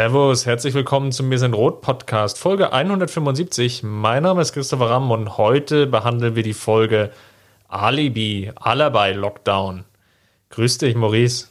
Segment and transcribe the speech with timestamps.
[0.00, 3.82] Servus, herzlich willkommen zum Mir sind Rot Podcast, Folge 175.
[3.82, 7.10] Mein Name ist Christopher Ramm und heute behandeln wir die Folge
[7.68, 9.84] Alibi, Alibi Lockdown.
[10.48, 11.48] Grüß dich, Maurice.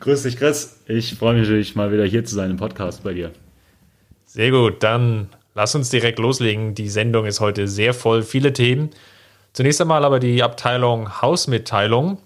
[0.00, 0.82] Grüß dich, Chris.
[0.86, 3.30] Ich freue mich natürlich mal wieder hier zu sein im Podcast bei dir.
[4.26, 6.74] Sehr gut, dann lass uns direkt loslegen.
[6.74, 8.90] Die Sendung ist heute sehr voll, viele Themen.
[9.54, 12.18] Zunächst einmal aber die Abteilung Hausmitteilung.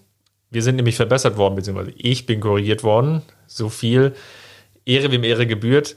[0.53, 4.15] Wir sind nämlich verbessert worden, beziehungsweise ich bin korrigiert worden so viel.
[4.85, 5.97] Ehre wem Ehre gebührt.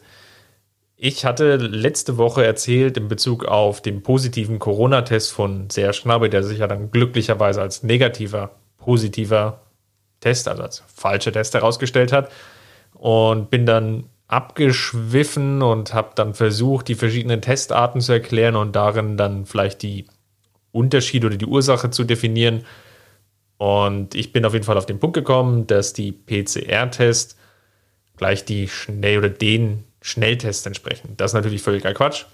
[0.95, 6.41] Ich hatte letzte Woche erzählt in Bezug auf den positiven Corona-Test von Serge Gnabry, der
[6.41, 9.61] sich ja dann glücklicherweise als negativer, positiver
[10.21, 12.31] Test, also als falscher Test herausgestellt hat.
[12.93, 19.17] Und bin dann abgeschwiffen und habe dann versucht, die verschiedenen Testarten zu erklären und darin
[19.17, 20.05] dann vielleicht die
[20.71, 22.63] Unterschiede oder die Ursache zu definieren.
[23.57, 27.37] Und ich bin auf jeden Fall auf den Punkt gekommen, dass die PCR-Tests
[28.17, 31.13] gleich die schnell oder den Schnelltests entsprechen.
[31.17, 32.25] Das ist natürlich völliger Quatsch.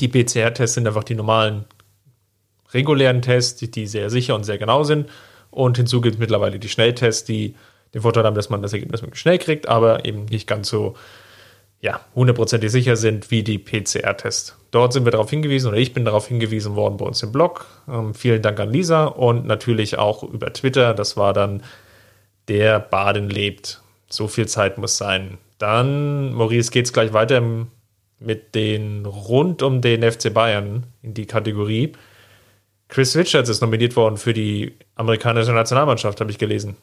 [0.00, 1.64] Die PCR-Tests sind einfach die normalen
[2.72, 5.08] regulären Tests, die sehr sicher und sehr genau sind.
[5.50, 7.54] Und hinzu gibt es mittlerweile die Schnelltests, die
[7.92, 10.94] den Vorteil haben, dass man das Ergebnis schnell kriegt, aber eben nicht ganz so
[11.80, 14.56] ja, hundertprozentig sicher sind wie die PCR-Tests.
[14.70, 17.66] Dort sind wir darauf hingewiesen oder ich bin darauf hingewiesen worden bei uns im Blog.
[17.88, 20.94] Ähm, vielen Dank an Lisa und natürlich auch über Twitter.
[20.94, 21.62] Das war dann
[22.48, 23.80] der Baden lebt.
[24.08, 25.38] So viel Zeit muss sein.
[25.58, 27.42] Dann, Maurice, geht es gleich weiter
[28.18, 31.92] mit den rund um den FC Bayern in die Kategorie.
[32.88, 36.76] Chris Richards ist nominiert worden für die amerikanische Nationalmannschaft, habe ich gelesen.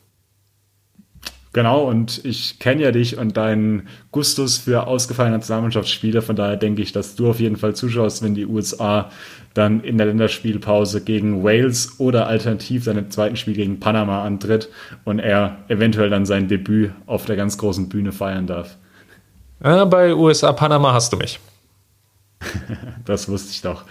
[1.57, 6.21] Genau, und ich kenne ja dich und deinen Gustus für ausgefallene Nationalmannschaftsspiele.
[6.21, 9.09] Von daher denke ich, dass du auf jeden Fall zuschaust, wenn die USA
[9.55, 14.69] dann in der Länderspielpause gegen Wales oder alternativ seinem zweiten Spiel gegen Panama antritt
[15.03, 18.77] und er eventuell dann sein Debüt auf der ganz großen Bühne feiern darf.
[19.63, 21.39] Ja, bei USA Panama hast du mich.
[23.05, 23.83] das wusste ich doch.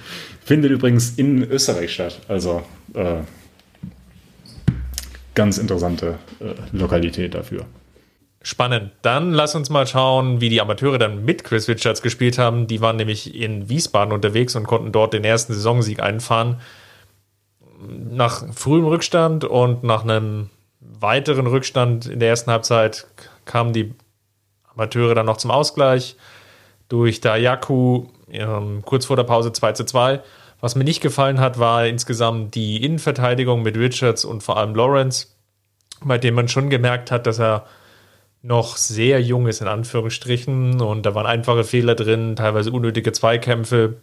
[0.45, 2.21] Findet übrigens in Österreich statt.
[2.29, 2.63] Also
[2.95, 3.23] äh,
[5.37, 7.65] ganz interessante äh, Lokalität dafür.
[8.43, 8.91] Spannend.
[9.03, 12.67] Dann lass uns mal schauen, wie die Amateure dann mit Chris Richards gespielt haben.
[12.67, 16.61] Die waren nämlich in Wiesbaden unterwegs und konnten dort den ersten Saisonsieg einfahren.
[17.89, 23.07] Nach frühem Rückstand und nach einem weiteren Rückstand in der ersten Halbzeit
[23.45, 23.93] kamen die
[24.73, 26.17] Amateure dann noch zum Ausgleich
[26.89, 30.21] durch Dayaku ähm, kurz vor der Pause 2 zu 2.
[30.61, 35.29] Was mir nicht gefallen hat, war insgesamt die Innenverteidigung mit Richards und vor allem Lawrence,
[36.03, 37.67] bei dem man schon gemerkt hat, dass er
[38.43, 40.81] noch sehr jung ist, in Anführungsstrichen.
[40.81, 43.97] Und da waren einfache Fehler drin, teilweise unnötige Zweikämpfe,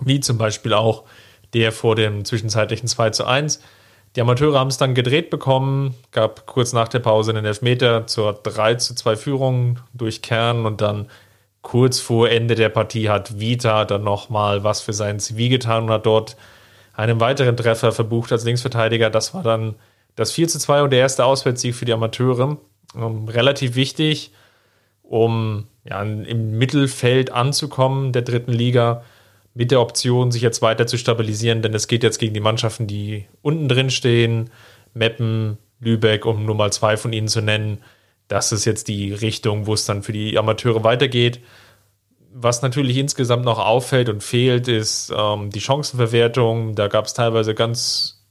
[0.00, 1.04] wie zum Beispiel auch
[1.52, 3.60] der vor dem zwischenzeitlichen 2 zu 1.
[4.14, 8.32] Die Amateure haben es dann gedreht bekommen, gab kurz nach der Pause einen Elfmeter zur
[8.32, 11.08] 3 zu 2 Führung durch Kern und dann
[11.66, 15.90] kurz vor Ende der Partie hat Vita dann nochmal was für sein CV getan und
[15.90, 16.36] hat dort
[16.94, 19.10] einen weiteren Treffer verbucht als Linksverteidiger.
[19.10, 19.74] Das war dann
[20.14, 22.58] das 4 zu 2 und der erste Auswärtssieg für die Amateure.
[22.94, 24.30] Ähm, relativ wichtig,
[25.02, 29.02] um ja, im Mittelfeld anzukommen der dritten Liga
[29.52, 32.86] mit der Option, sich jetzt weiter zu stabilisieren, denn es geht jetzt gegen die Mannschaften,
[32.86, 34.50] die unten drin stehen,
[34.94, 37.78] Meppen, Lübeck, um nur mal zwei von ihnen zu nennen
[38.28, 41.40] das ist jetzt die Richtung, wo es dann für die Amateure weitergeht.
[42.32, 46.74] Was natürlich insgesamt noch auffällt und fehlt, ist ähm, die Chancenverwertung.
[46.74, 48.24] Da gab es teilweise ganz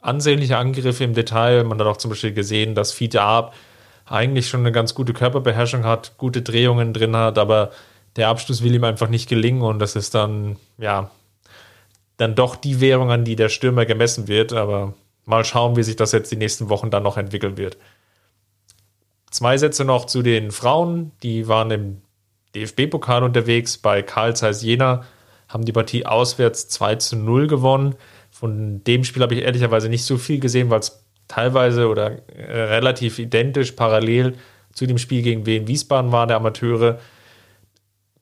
[0.00, 1.64] ansehnliche Angriffe im Detail.
[1.64, 3.54] Man hat auch zum Beispiel gesehen, dass Fiete Ab
[4.06, 7.70] eigentlich schon eine ganz gute Körperbeherrschung hat, gute Drehungen drin hat, aber
[8.16, 11.10] der Abschluss will ihm einfach nicht gelingen und das ist dann, ja,
[12.16, 14.52] dann doch die Währung, an die der Stürmer gemessen wird.
[14.52, 14.94] Aber
[15.24, 17.76] mal schauen, wie sich das jetzt die nächsten Wochen dann noch entwickeln wird.
[19.30, 21.12] Zwei Sätze noch zu den Frauen.
[21.22, 22.02] Die waren im
[22.54, 25.04] DFB-Pokal unterwegs bei Karl Zeiss Jena,
[25.48, 27.94] haben die Partie auswärts 2 zu 0 gewonnen.
[28.30, 33.18] Von dem Spiel habe ich ehrlicherweise nicht so viel gesehen, weil es teilweise oder relativ
[33.18, 34.36] identisch parallel
[34.72, 36.98] zu dem Spiel gegen Wien Wiesbaden war, der Amateure.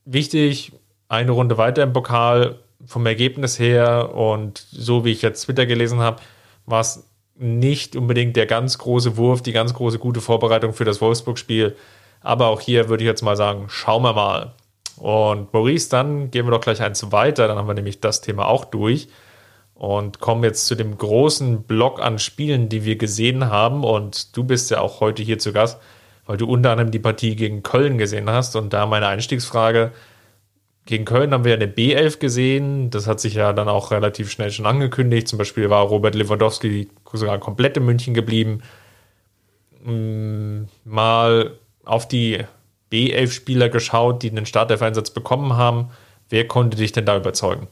[0.04, 0.72] Wichtig,
[1.08, 6.00] eine Runde weiter im Pokal vom Ergebnis her und so wie ich jetzt Twitter gelesen
[6.00, 6.22] habe,
[6.66, 7.07] war es
[7.38, 11.76] nicht unbedingt der ganz große Wurf, die ganz große gute Vorbereitung für das Wolfsburg-Spiel.
[12.20, 14.54] Aber auch hier würde ich jetzt mal sagen, schauen wir mal.
[14.96, 17.46] Und Maurice, dann gehen wir doch gleich eins weiter.
[17.46, 19.08] Dann haben wir nämlich das Thema auch durch
[19.74, 23.84] und kommen jetzt zu dem großen Block an Spielen, die wir gesehen haben.
[23.84, 25.80] Und du bist ja auch heute hier zu Gast,
[26.26, 28.56] weil du unter anderem die Partie gegen Köln gesehen hast.
[28.56, 29.92] Und da meine Einstiegsfrage.
[30.88, 32.88] Gegen Köln haben wir eine B11 gesehen.
[32.88, 35.28] Das hat sich ja dann auch relativ schnell schon angekündigt.
[35.28, 38.62] Zum Beispiel war Robert Lewandowski sogar komplett in München geblieben.
[39.84, 42.42] Mm, mal auf die
[42.90, 45.90] B11-Spieler geschaut, die einen Startelf-Einsatz bekommen haben.
[46.30, 47.66] Wer konnte dich denn da überzeugen?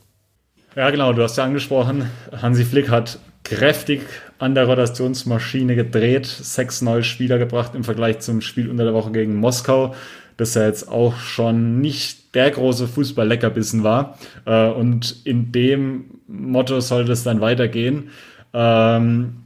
[0.75, 2.11] Ja, genau, du hast ja angesprochen,
[2.43, 4.03] Hansi Flick hat kräftig
[4.39, 9.11] an der Rotationsmaschine gedreht, sechs neue Spieler gebracht im Vergleich zum Spiel unter der Woche
[9.11, 9.95] gegen Moskau,
[10.37, 14.19] das ja jetzt auch schon nicht der große Fußball-Leckerbissen war.
[14.45, 18.11] Äh, und in dem Motto sollte es dann weitergehen.
[18.53, 19.37] Ähm,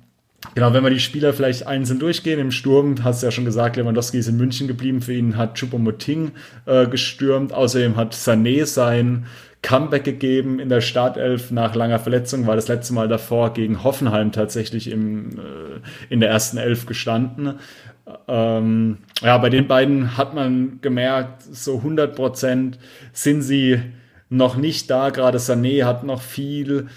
[0.54, 3.76] Genau, wenn wir die Spieler vielleicht einzeln durchgehen, im Sturm, hast du ja schon gesagt,
[3.76, 6.32] Lewandowski ist in München geblieben, für ihn hat Choupo-Moting
[6.64, 9.26] äh, gestürmt, außerdem hat Sané sein
[9.62, 14.32] Comeback gegeben in der Startelf nach langer Verletzung, war das letzte Mal davor gegen Hoffenheim
[14.32, 17.58] tatsächlich im, äh, in der ersten Elf gestanden.
[18.28, 22.78] Ähm, ja, bei den beiden hat man gemerkt, so 100 Prozent
[23.12, 23.80] sind sie
[24.28, 25.10] noch nicht da.
[25.10, 26.88] Gerade Sané hat noch viel,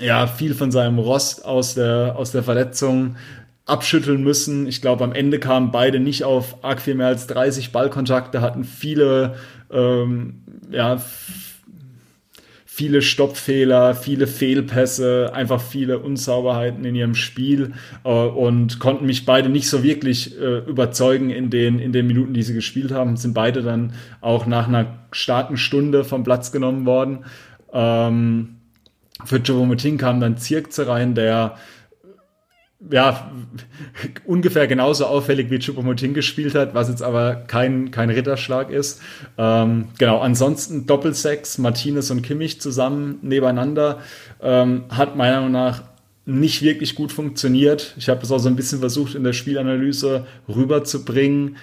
[0.00, 3.16] ja, viel von seinem Rost aus der, aus der Verletzung
[3.66, 4.66] abschütteln müssen.
[4.66, 8.64] Ich glaube, am Ende kamen beide nicht auf arg viel mehr als 30 Ballkontakte, hatten
[8.64, 9.36] viele,
[9.70, 11.00] ähm, ja,
[12.80, 17.74] viele Stoppfehler, viele Fehlpässe, einfach viele Unsauberheiten in ihrem Spiel
[18.04, 22.32] äh, und konnten mich beide nicht so wirklich äh, überzeugen in den, in den Minuten,
[22.32, 23.18] die sie gespielt haben.
[23.18, 23.92] Sind beide dann
[24.22, 27.26] auch nach einer starken Stunde vom Platz genommen worden.
[27.70, 28.56] Ähm,
[29.26, 31.56] für Joe Moting kam dann Zirkze rein, der
[32.88, 33.30] ja,
[34.24, 39.00] ungefähr genauso auffällig wie Chupomoting gespielt hat, was jetzt aber kein, kein Ritterschlag ist.
[39.36, 44.00] Ähm, genau, ansonsten Doppelsex, Martinez und Kimmich zusammen nebeneinander,
[44.40, 45.82] ähm, hat meiner Meinung nach
[46.26, 47.94] nicht wirklich gut funktioniert.
[47.98, 51.56] Ich habe das auch so ein bisschen versucht in der Spielanalyse rüberzubringen.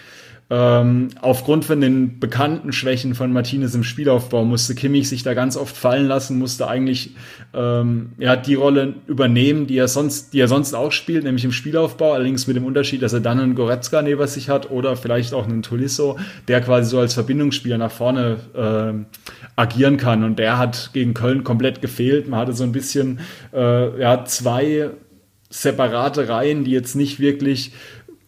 [0.50, 5.58] Ähm, aufgrund von den bekannten Schwächen von Martinez im Spielaufbau musste Kimmich sich da ganz
[5.58, 7.16] oft fallen lassen, musste eigentlich
[7.54, 11.52] ähm, ja, die Rolle übernehmen, die er, sonst, die er sonst auch spielt, nämlich im
[11.52, 15.34] Spielaufbau, allerdings mit dem Unterschied, dass er dann einen Goretzka neben sich hat oder vielleicht
[15.34, 16.18] auch einen Tolisso,
[16.48, 19.16] der quasi so als Verbindungsspieler nach vorne äh,
[19.58, 20.24] agieren kann.
[20.24, 22.30] Und der hat gegen Köln komplett gefehlt.
[22.30, 23.20] Man hatte so ein bisschen
[23.54, 24.92] äh, ja, zwei
[25.50, 27.72] separate Reihen, die jetzt nicht wirklich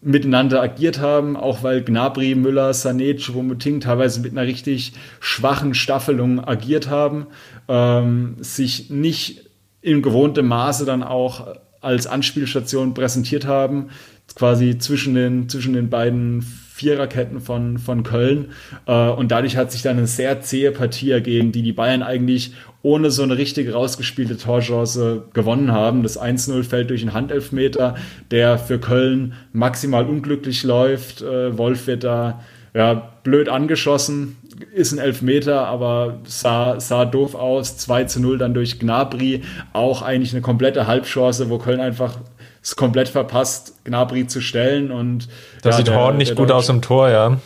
[0.02, 6.40] miteinander agiert haben, auch weil Gnabry, Müller, Sané, Choupo-Moting teilweise mit einer richtig schwachen Staffelung
[6.44, 7.28] agiert haben,
[7.68, 9.50] ähm, sich nicht
[9.82, 13.90] in gewohntem Maße dann auch als Anspielstation präsentiert haben,
[14.36, 18.52] quasi zwischen den, zwischen den beiden Viererketten von, von Köln.
[18.86, 22.54] Äh, und dadurch hat sich dann eine sehr zähe Partie ergeben, die die Bayern eigentlich
[22.82, 26.04] ohne so eine richtig rausgespielte Torchance gewonnen haben.
[26.04, 27.96] Das 1-0 fällt durch einen Handelfmeter,
[28.32, 31.22] der für Köln maximal unglücklich läuft.
[31.22, 32.42] Äh, Wolf wird da
[32.74, 32.94] ja,
[33.24, 34.38] blöd angeschossen,
[34.74, 37.78] ist ein Elfmeter, aber sah, sah doof aus.
[37.78, 39.42] 2 0 dann durch Gnabry,
[39.74, 42.18] auch eigentlich eine komplette Halbchance, wo Köln einfach
[42.62, 44.92] es komplett verpasst, Gnabry zu stellen.
[44.92, 45.28] Und,
[45.62, 47.38] das ja, sieht Horn nicht gut aus im Tor, ja.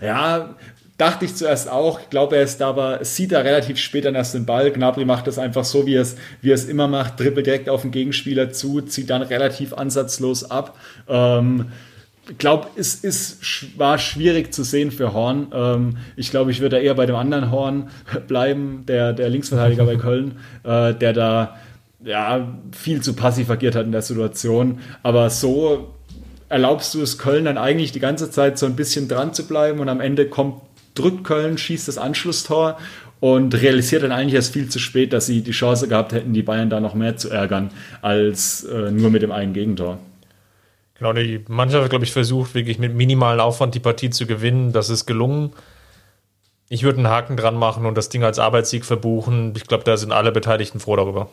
[0.00, 0.54] Ja,
[0.98, 2.00] dachte ich zuerst auch.
[2.00, 4.70] Ich glaube, er ist da, aber sieht da relativ spät dann erst den Ball.
[4.70, 7.82] Gnabry macht das einfach so, wie er es, wie es immer macht, dribbelt direkt auf
[7.82, 10.76] den Gegenspieler zu, zieht dann relativ ansatzlos ab.
[11.08, 11.66] Ähm,
[12.28, 15.46] ich glaube, es ist, war schwierig zu sehen für Horn.
[15.54, 17.90] Ähm, ich glaube, ich würde eher bei dem anderen Horn
[18.28, 21.56] bleiben, der, der Linksverteidiger bei Köln, äh, der da
[22.04, 24.80] ja, viel zu passiv agiert hat in der Situation.
[25.02, 25.94] Aber so
[26.48, 29.80] erlaubst du es Köln dann eigentlich die ganze Zeit so ein bisschen dran zu bleiben
[29.80, 30.62] und am Ende kommt,
[30.94, 32.78] drückt Köln, schießt das Anschlusstor
[33.20, 36.42] und realisiert dann eigentlich erst viel zu spät, dass sie die Chance gehabt hätten, die
[36.42, 37.70] Bayern da noch mehr zu ärgern,
[38.02, 39.98] als äh, nur mit dem einen Gegentor.
[40.94, 44.72] Genau, die Mannschaft hat, glaube ich, versucht, wirklich mit minimalen Aufwand die Partie zu gewinnen.
[44.72, 45.52] Das ist gelungen.
[46.68, 49.54] Ich würde einen Haken dran machen und das Ding als Arbeitssieg verbuchen.
[49.56, 51.30] Ich glaube, da sind alle Beteiligten froh darüber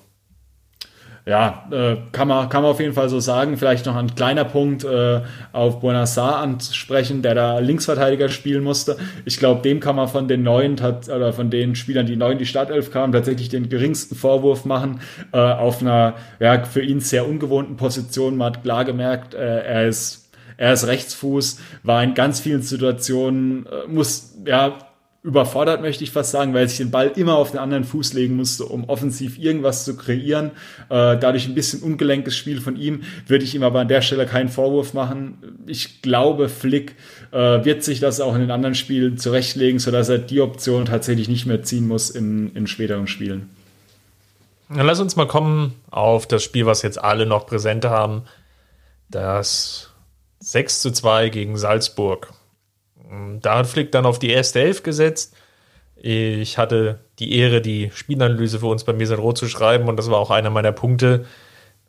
[1.26, 3.58] ja, äh, kann, man, kann man auf jeden Fall so sagen.
[3.58, 5.22] Vielleicht noch ein kleiner Punkt äh,
[5.54, 8.98] auf Buenassar ansprechen, der da Linksverteidiger spielen musste.
[9.26, 12.38] Ich glaube, dem kann man von den neuen oder von den Spielern, die neu in
[12.38, 15.00] die Startelf kamen, tatsächlich den geringsten Vorwurf machen.
[15.32, 18.38] Äh, auf einer ja, für ihn sehr ungewohnten Position.
[18.38, 20.22] Man hat klar gemerkt, äh, er ist
[20.58, 24.78] er ist Rechtsfuß, war in ganz vielen Situationen, äh, muss ja
[25.26, 28.36] überfordert, möchte ich fast sagen, weil sich den Ball immer auf den anderen Fuß legen
[28.36, 30.52] musste, um offensiv irgendwas zu kreieren.
[30.90, 34.28] Äh, dadurch ein bisschen ungelenkes Spiel von ihm, würde ich ihm aber an der Stelle
[34.28, 35.64] keinen Vorwurf machen.
[35.66, 36.96] Ich glaube, Flick
[37.32, 41.28] äh, wird sich das auch in den anderen Spielen zurechtlegen, sodass er die Option tatsächlich
[41.28, 43.50] nicht mehr ziehen muss in, in späteren Spielen.
[44.70, 48.26] Dann lass uns mal kommen auf das Spiel, was jetzt alle noch präsent haben.
[49.10, 49.90] Das
[50.40, 52.32] 6 zu 2 gegen Salzburg.
[53.42, 55.36] Da hat Flick dann auf die erste Elf gesetzt.
[55.96, 60.10] Ich hatte die Ehre, die Spielanalyse für uns bei mir Rot zu schreiben und das
[60.12, 61.26] war auch einer meiner Punkte.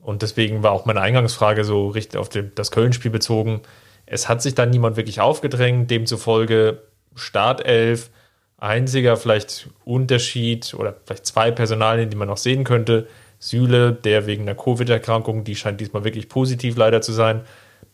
[0.00, 3.62] Und deswegen war auch meine Eingangsfrage so richtig auf das Köln-Spiel bezogen.
[4.06, 6.82] Es hat sich dann niemand wirklich aufgedrängt, demzufolge
[7.16, 8.10] Startelf,
[8.56, 13.08] einziger vielleicht Unterschied oder vielleicht zwei Personalien, die man noch sehen könnte.
[13.38, 17.42] Süle, der wegen einer Covid-Erkrankung, die scheint diesmal wirklich positiv leider zu sein,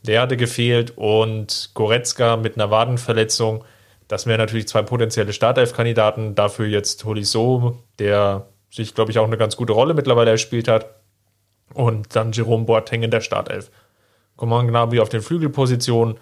[0.03, 3.65] der hatte gefehlt und Goretzka mit einer Wadenverletzung.
[4.09, 6.35] Das wären natürlich zwei potenzielle Startelf-Kandidaten.
[6.35, 10.97] Dafür jetzt Holiso, der sich, glaube ich, auch eine ganz gute Rolle mittlerweile erspielt hat.
[11.73, 13.71] Und dann Jerome Boateng in der Startelf.
[14.37, 16.19] Coman Gnabry auf den Flügelpositionen.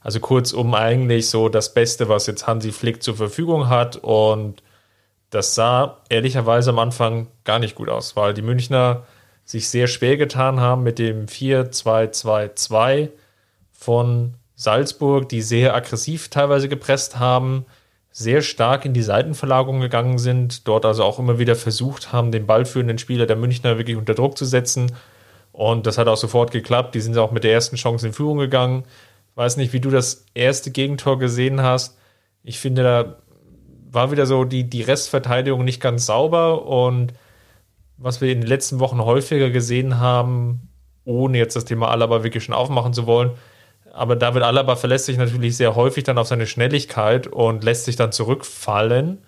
[0.00, 3.96] Also kurzum eigentlich so das Beste, was jetzt Hansi Flick zur Verfügung hat.
[3.96, 4.62] Und
[5.30, 9.04] das sah ehrlicherweise am Anfang gar nicht gut aus, weil die Münchner
[9.44, 13.10] sich sehr schwer getan haben mit dem 4-2-2-2
[13.84, 17.66] von Salzburg, die sehr aggressiv teilweise gepresst haben,
[18.10, 22.46] sehr stark in die Seitenverlagerung gegangen sind, dort also auch immer wieder versucht haben, den
[22.46, 24.92] ballführenden Spieler der Münchner wirklich unter Druck zu setzen.
[25.52, 26.94] Und das hat auch sofort geklappt.
[26.94, 28.84] Die sind auch mit der ersten Chance in Führung gegangen.
[29.34, 31.98] Weiß nicht, wie du das erste Gegentor gesehen hast.
[32.42, 33.16] Ich finde, da
[33.90, 37.12] war wieder so die, die Restverteidigung nicht ganz sauber und
[37.96, 40.68] was wir in den letzten Wochen häufiger gesehen haben,
[41.04, 43.32] ohne jetzt das Thema Alaba wirklich schon aufmachen zu wollen,
[43.94, 47.96] aber David Alaba verlässt sich natürlich sehr häufig dann auf seine Schnelligkeit und lässt sich
[47.96, 49.18] dann zurückfallen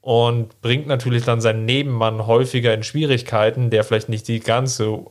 [0.00, 5.04] und bringt natürlich dann seinen Nebenmann häufiger in Schwierigkeiten, der vielleicht nicht die ganze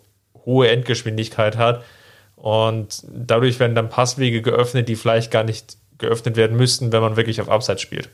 [0.45, 1.83] hohe Endgeschwindigkeit hat.
[2.35, 7.17] Und dadurch werden dann Passwege geöffnet, die vielleicht gar nicht geöffnet werden müssten, wenn man
[7.17, 8.09] wirklich auf Abseits spielt.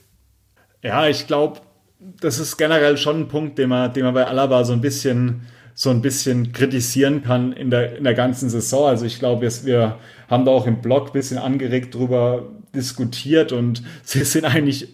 [0.82, 1.62] Ja, ich glaube,
[2.00, 5.46] das ist generell schon ein Punkt, den man, den man bei Alaba so ein bisschen
[5.76, 8.88] so ein bisschen kritisieren kann in der, in der ganzen Saison.
[8.88, 9.98] Also ich glaube, wir
[10.34, 12.44] haben da auch im Blog ein bisschen angeregt drüber
[12.76, 14.90] diskutiert und sie sind eigentlich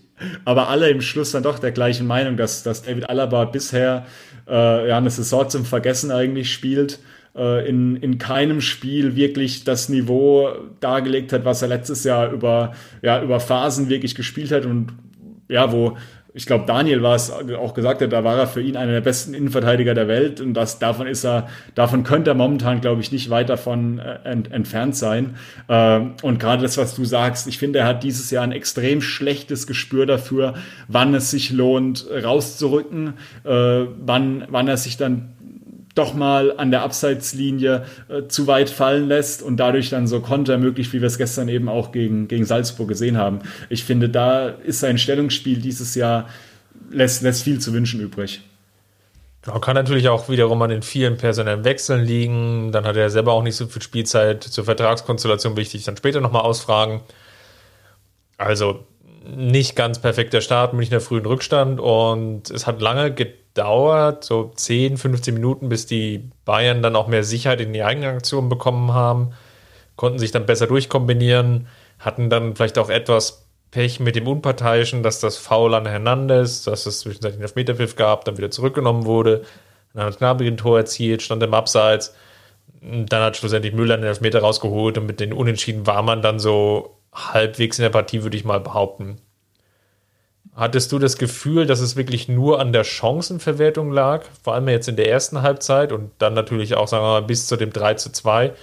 [0.45, 4.05] aber alle im Schluss dann doch der gleichen Meinung, dass, dass David Alaba bisher
[4.47, 6.99] äh, ja, eine Saison zum Vergessen eigentlich spielt,
[7.35, 10.49] äh, in, in keinem Spiel wirklich das Niveau
[10.81, 14.93] dargelegt hat, was er letztes Jahr über, ja, über Phasen wirklich gespielt hat und
[15.47, 15.97] ja, wo
[16.33, 19.01] ich glaube, Daniel war es auch gesagt hat, da war er für ihn einer der
[19.01, 23.11] besten Innenverteidiger der Welt und das, davon ist er, davon könnte er momentan, glaube ich,
[23.11, 25.37] nicht weit davon äh, ent, entfernt sein.
[25.67, 29.01] Ähm, und gerade das, was du sagst, ich finde, er hat dieses Jahr ein extrem
[29.01, 30.53] schlechtes Gespür dafür,
[30.87, 35.33] wann es sich lohnt, rauszurücken, äh, wann, wann er sich dann
[35.99, 40.57] doch mal an der Abseitslinie äh, zu weit fallen lässt und dadurch dann so Konter
[40.57, 43.39] möglich, wie wir es gestern eben auch gegen, gegen Salzburg gesehen haben.
[43.69, 46.27] Ich finde, da ist sein Stellungsspiel dieses Jahr
[46.89, 48.41] lässt, lässt viel zu wünschen übrig.
[49.41, 52.71] Genau, kann natürlich auch wiederum an den vielen personellen Wechseln liegen.
[52.71, 56.41] Dann hat er selber auch nicht so viel Spielzeit zur Vertragskonstellation wichtig, dann später nochmal
[56.41, 57.01] ausfragen.
[58.37, 58.85] Also
[59.25, 65.33] nicht ganz perfekter Start, Münchner frühen Rückstand und es hat lange gedauert, so 10, 15
[65.33, 69.33] Minuten, bis die Bayern dann auch mehr Sicherheit in die eigenen Aktionen bekommen haben,
[69.95, 71.67] konnten sich dann besser durchkombinieren,
[71.99, 76.85] hatten dann vielleicht auch etwas Pech mit dem Unparteiischen, dass das Foul an Hernandez, dass
[76.85, 79.43] es zwischenzeitlich einen Elfmeterpfiff gab, dann wieder zurückgenommen wurde.
[79.93, 82.15] Dann hat Gnabry ein Tor erzielt, stand im Abseits.
[82.81, 86.97] Dann hat schlussendlich Müller den Elfmeter rausgeholt und mit den Unentschieden war man dann so
[87.13, 89.17] halbwegs in der Partie, würde ich mal behaupten.
[90.55, 94.89] Hattest du das Gefühl, dass es wirklich nur an der Chancenverwertung lag, vor allem jetzt
[94.89, 97.93] in der ersten Halbzeit und dann natürlich auch, sagen wir mal, bis zu dem 3
[97.93, 98.53] zu 2,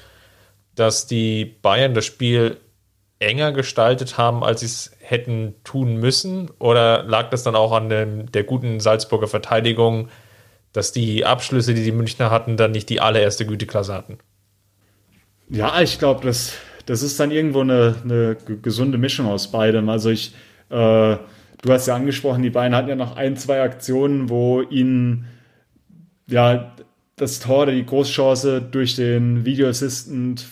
[0.75, 2.59] dass die Bayern das Spiel
[3.19, 6.51] enger gestaltet haben, als sie es hätten tun müssen?
[6.59, 10.09] Oder lag das dann auch an dem, der guten Salzburger Verteidigung,
[10.73, 14.19] dass die Abschlüsse, die die Münchner hatten, dann nicht die allererste Güteklasse hatten?
[15.49, 16.53] Ja, ich glaube, das
[16.87, 19.89] das ist dann irgendwo eine, eine gesunde Mischung aus beidem.
[19.89, 20.35] Also ich,
[20.71, 21.17] äh,
[21.63, 25.27] du hast ja angesprochen, die beiden hatten ja noch ein, zwei Aktionen, wo ihnen
[26.27, 26.73] ja
[27.17, 30.47] das Tor oder die Großchance durch den Video Assistant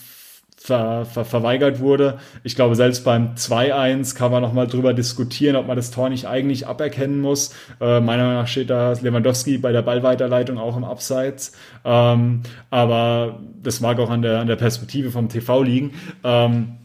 [0.65, 2.17] ver, ver, verweigert wurde.
[2.43, 6.27] Ich glaube, selbst beim 2-1 kann man nochmal drüber diskutieren, ob man das Tor nicht
[6.27, 7.53] eigentlich aberkennen muss.
[7.79, 11.51] Äh, meiner Meinung nach steht da Lewandowski bei der Ballweiterleitung auch im Abseits.
[11.83, 15.93] Ähm, aber das mag auch an der, an der Perspektive vom TV liegen.
[16.23, 16.77] Ähm,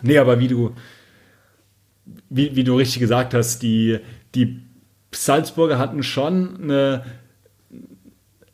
[0.00, 0.72] nee, aber wie du,
[2.30, 3.98] wie, wie du richtig gesagt hast, die,
[4.34, 4.60] die
[5.12, 7.04] Salzburger hatten schon eine,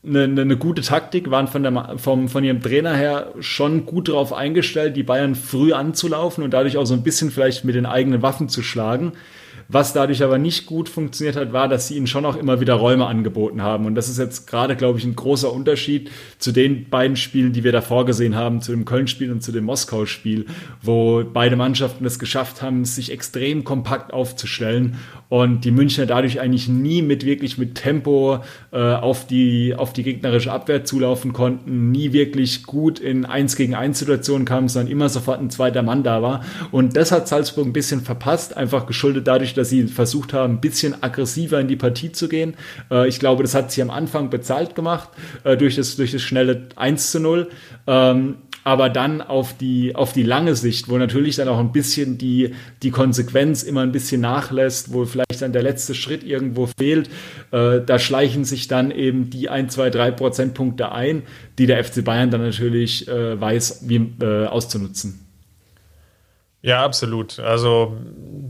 [0.05, 4.33] eine, eine, gute Taktik, waren von, der, vom, von ihrem Trainer her schon gut darauf
[4.33, 8.23] eingestellt, die Bayern früh anzulaufen und dadurch auch so ein bisschen vielleicht mit den eigenen
[8.23, 9.13] Waffen zu schlagen.
[9.69, 12.75] Was dadurch aber nicht gut funktioniert hat, war, dass sie ihnen schon auch immer wieder
[12.75, 13.87] Räume angeboten haben.
[13.87, 17.65] Und das ist jetzt gerade, glaube ich, ein großer Unterschied zu den beiden Spielen, die
[17.65, 20.47] wir davor gesehen haben, zu dem Köln-Spiel und zu dem Moskau-Spiel,
[20.83, 26.69] wo beide Mannschaften es geschafft haben, sich extrem kompakt aufzustellen und die Münchner dadurch eigentlich
[26.69, 28.39] nie mit wirklich mit Tempo
[28.73, 33.75] äh, auf, die, auf die gegnerische Abwehr zulaufen konnten, nie wirklich gut in 1 gegen
[33.75, 36.45] 1 Situationen kamen, sondern immer sofort ein zweiter Mann da war.
[36.71, 40.61] Und das hat Salzburg ein bisschen verpasst, einfach geschuldet dadurch, dass sie versucht haben, ein
[40.61, 42.55] bisschen aggressiver in die Partie zu gehen.
[42.91, 45.09] Äh, ich glaube, das hat sie am Anfang bezahlt gemacht
[45.45, 47.49] äh, durch, das, durch das schnelle 1 zu 0.
[47.87, 52.17] Ähm, aber dann auf die, auf die lange Sicht, wo natürlich dann auch ein bisschen
[52.17, 57.11] die, die Konsequenz immer ein bisschen nachlässt, wo vielleicht dann der letzte Schritt irgendwo fehlt,
[57.51, 61.23] äh, da schleichen sich dann eben die 1, 2, 3 Prozentpunkte ein,
[61.59, 65.24] die der FC Bayern dann natürlich äh, weiß, wie äh, auszunutzen.
[66.65, 67.41] Ja, absolut.
[67.41, 67.95] Also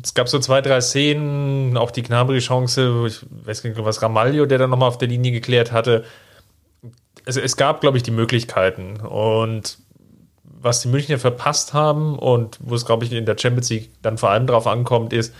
[0.00, 4.59] es gab so zwei, drei Szenen, auch die Gnabry-Chance, ich weiß nicht, was Ramalho, der
[4.59, 6.04] dann nochmal auf der Linie geklärt hatte.
[7.26, 9.00] Also es gab, glaube ich, die Möglichkeiten.
[9.00, 9.78] Und
[10.44, 14.16] was die Münchner verpasst haben und wo es, glaube ich, in der Champions League dann
[14.16, 15.35] vor allem darauf ankommt, ist,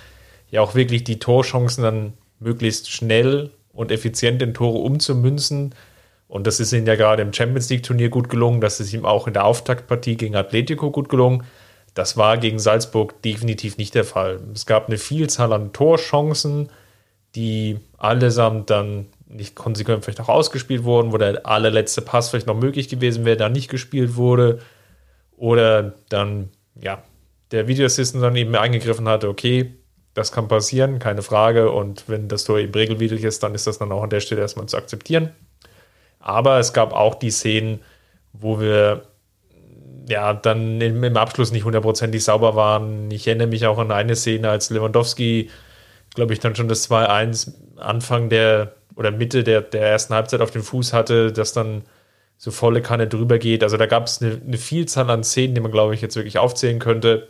[0.51, 5.77] ja auch wirklich die Torchancen dann möglichst schnell und effizient in Tore umzumünzen.
[6.27, 8.61] Und das ist ihnen ja gerade im Champions League-Turnier gut gelungen.
[8.61, 11.45] Das ist ihm auch in der Auftaktpartie gegen Atletico gut gelungen.
[11.95, 14.41] Das war gegen Salzburg definitiv nicht der Fall.
[14.53, 16.69] Es gab eine Vielzahl an Torchancen,
[17.37, 22.57] die allesamt dann nicht konsequent vielleicht auch ausgespielt wurden, wo der allerletzte Pass vielleicht noch
[22.57, 24.61] möglich gewesen wäre, da nicht gespielt wurde.
[25.37, 27.03] Oder dann, ja,
[27.51, 29.75] der Videoassistent dann eben eingegriffen hatte, okay,
[30.15, 31.71] das kann passieren, keine Frage.
[31.71, 34.41] Und wenn das Tor eben regelwidrig ist, dann ist das dann auch an der Stelle
[34.41, 35.31] erstmal zu akzeptieren.
[36.21, 37.81] Aber es gab auch die Szenen,
[38.33, 39.03] wo wir
[40.09, 43.11] ja, dann im, im Abschluss nicht hundertprozentig sauber waren.
[43.11, 45.51] Ich erinnere mich auch an eine Szene, als Lewandowski,
[46.15, 50.51] glaube ich, dann schon das 2-1 Anfang der oder Mitte der, der ersten Halbzeit auf
[50.51, 51.83] dem Fuß hatte, das dann
[52.37, 53.63] so volle Kanne drüber geht.
[53.63, 56.39] Also da gab es eine, eine, Vielzahl an Szenen, die man, glaube ich, jetzt wirklich
[56.39, 57.29] aufzählen könnte.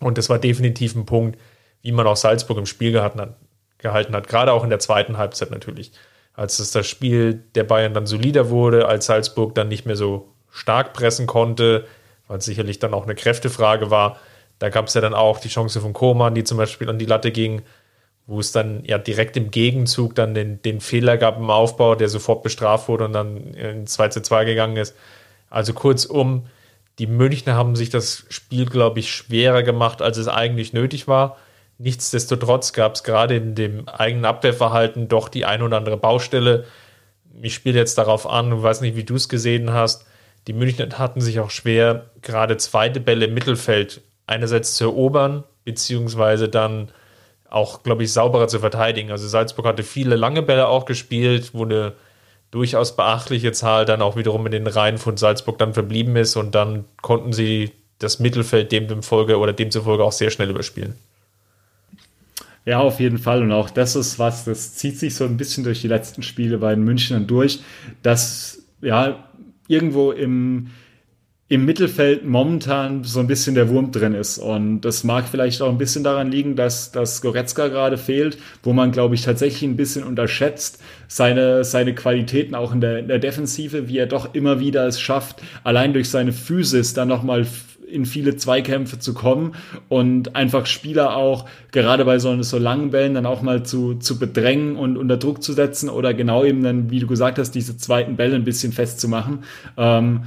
[0.00, 1.38] Und das war definitiv ein Punkt,
[1.82, 3.36] wie man auch Salzburg im Spiel gehalten hat,
[3.78, 4.28] gehalten hat.
[4.28, 5.92] Gerade auch in der zweiten Halbzeit natürlich.
[6.32, 10.34] Als es das Spiel der Bayern dann solider wurde, als Salzburg dann nicht mehr so
[10.50, 11.86] stark pressen konnte,
[12.28, 14.18] weil es sicherlich dann auch eine Kräftefrage war.
[14.58, 17.06] Da gab es ja dann auch die Chance von Koman, die zum Beispiel an die
[17.06, 17.62] Latte ging,
[18.26, 22.08] wo es dann ja direkt im Gegenzug dann den, den Fehler gab im Aufbau, der
[22.08, 24.94] sofort bestraft wurde und dann in 2 zu 2 gegangen ist.
[25.50, 26.46] Also kurzum,
[26.98, 31.36] die Münchner haben sich das Spiel, glaube ich, schwerer gemacht, als es eigentlich nötig war.
[31.78, 36.64] Nichtsdestotrotz gab es gerade in dem eigenen Abwehrverhalten doch die ein oder andere Baustelle.
[37.42, 40.06] Ich spiele jetzt darauf an, ich weiß nicht, wie du es gesehen hast.
[40.46, 46.48] Die Münchner hatten sich auch schwer, gerade zweite Bälle im Mittelfeld einerseits zu erobern, beziehungsweise
[46.48, 46.88] dann
[47.48, 49.10] auch, glaube ich, sauberer zu verteidigen.
[49.10, 51.92] Also Salzburg hatte viele lange Bälle auch gespielt, wo eine
[52.50, 56.54] durchaus beachtliche Zahl dann auch wiederum in den Reihen von Salzburg dann verblieben ist und
[56.54, 60.94] dann konnten sie das Mittelfeld dem, dem oder demzufolge auch sehr schnell überspielen.
[62.66, 63.42] Ja, auf jeden Fall.
[63.42, 66.58] Und auch das ist was, das zieht sich so ein bisschen durch die letzten Spiele
[66.58, 67.60] bei den Münchnern durch,
[68.02, 69.28] dass ja
[69.68, 70.68] irgendwo im,
[71.48, 74.38] im Mittelfeld momentan so ein bisschen der Wurm drin ist.
[74.38, 78.72] Und das mag vielleicht auch ein bisschen daran liegen, dass, dass Goretzka gerade fehlt, wo
[78.72, 83.18] man, glaube ich, tatsächlich ein bisschen unterschätzt seine, seine Qualitäten auch in der, in der
[83.18, 87.46] Defensive, wie er doch immer wieder es schafft, allein durch seine Physis dann nochmal
[87.94, 89.54] in viele Zweikämpfe zu kommen
[89.88, 94.18] und einfach Spieler auch gerade bei so, so langen Bällen dann auch mal zu, zu
[94.18, 97.76] bedrängen und unter Druck zu setzen oder genau eben dann, wie du gesagt hast, diese
[97.76, 99.44] zweiten Bälle ein bisschen festzumachen.
[99.76, 100.24] Ähm,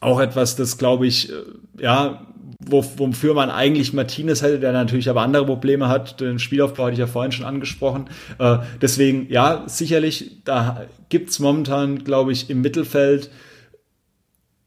[0.00, 1.34] auch etwas, das glaube ich, äh,
[1.80, 2.26] ja,
[2.64, 6.20] wofür man eigentlich Martinez hätte, der natürlich aber andere Probleme hat.
[6.20, 8.06] Den Spielaufbau hatte ich ja vorhin schon angesprochen.
[8.38, 13.30] Äh, deswegen, ja, sicherlich, da gibt's momentan, glaube ich, im Mittelfeld,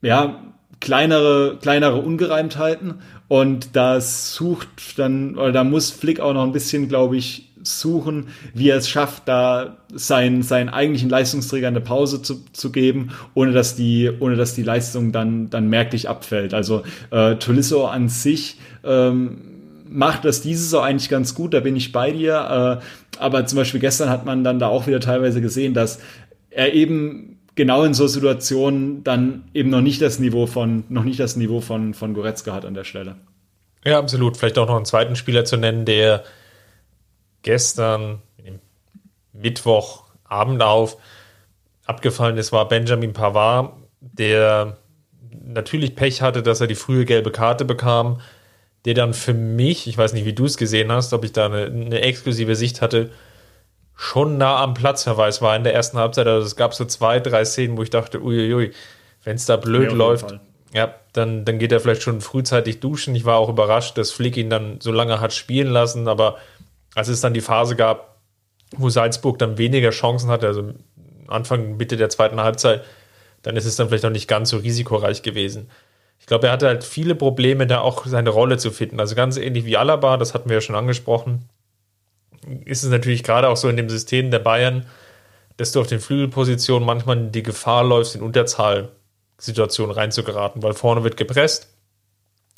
[0.01, 2.95] ja, kleinere, kleinere Ungereimtheiten
[3.27, 8.27] und das sucht dann, oder da muss Flick auch noch ein bisschen, glaube ich, suchen,
[8.53, 13.51] wie er es schafft, da seinen, seinen eigentlichen Leistungsträger eine Pause zu, zu geben, ohne
[13.51, 16.53] dass die, ohne dass die Leistung dann, dann merklich abfällt.
[16.53, 19.55] Also äh, Tolisso an sich ähm,
[19.87, 22.81] macht das diese Saison eigentlich ganz gut, da bin ich bei dir.
[22.81, 25.99] Äh, aber zum Beispiel gestern hat man dann da auch wieder teilweise gesehen, dass
[26.49, 31.19] er eben genau in so Situationen dann eben noch nicht das Niveau von, noch nicht
[31.19, 33.15] das Niveau von, von Goretzka hat an der Stelle.
[33.85, 34.37] Ja, absolut.
[34.37, 36.23] Vielleicht auch noch einen zweiten Spieler zu nennen, der
[37.43, 38.21] gestern,
[39.33, 40.97] Mittwochabend auf,
[41.85, 44.77] abgefallen ist, war Benjamin Pavard, der
[45.45, 48.21] natürlich Pech hatte, dass er die frühe gelbe Karte bekam,
[48.85, 51.45] der dann für mich, ich weiß nicht, wie du es gesehen hast, ob ich da
[51.45, 53.11] eine, eine, exklusive Sicht hatte,
[53.95, 56.27] schon nah am Platzverweis war in der ersten Halbzeit.
[56.27, 58.71] Also es gab so zwei, drei Szenen, wo ich dachte, uiuiui,
[59.23, 60.37] wenn es da blöd ja, läuft,
[60.73, 63.15] ja, dann, dann geht er vielleicht schon frühzeitig duschen.
[63.15, 66.37] Ich war auch überrascht, dass Flick ihn dann so lange hat spielen lassen, aber
[66.93, 68.17] als es dann die Phase gab,
[68.75, 70.73] wo Salzburg dann weniger Chancen hatte, also
[71.27, 72.83] Anfang, Mitte der zweiten Halbzeit,
[73.41, 75.69] dann ist es dann vielleicht auch nicht ganz so risikoreich gewesen.
[76.19, 78.99] Ich glaube, er hatte halt viele Probleme, da auch seine Rolle zu finden.
[78.99, 81.47] Also ganz ähnlich wie Alaba, das hatten wir ja schon angesprochen,
[82.65, 84.85] ist es natürlich gerade auch so in dem System der Bayern,
[85.57, 91.17] dass du auf den Flügelpositionen manchmal die Gefahr läufst, in Unterzahlsituationen reinzugeraten, weil vorne wird
[91.17, 91.69] gepresst,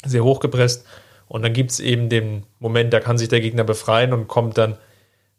[0.06, 0.86] sehr hoch gepresst
[1.28, 4.58] und dann gibt es eben den Moment, da kann sich der Gegner befreien und kommt
[4.58, 4.78] dann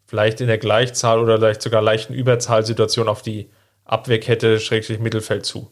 [0.05, 3.49] vielleicht in der Gleichzahl oder vielleicht sogar leichten Überzahlsituation auf die
[3.85, 5.71] Abwehrkette, Schrägstrich Mittelfeld zu.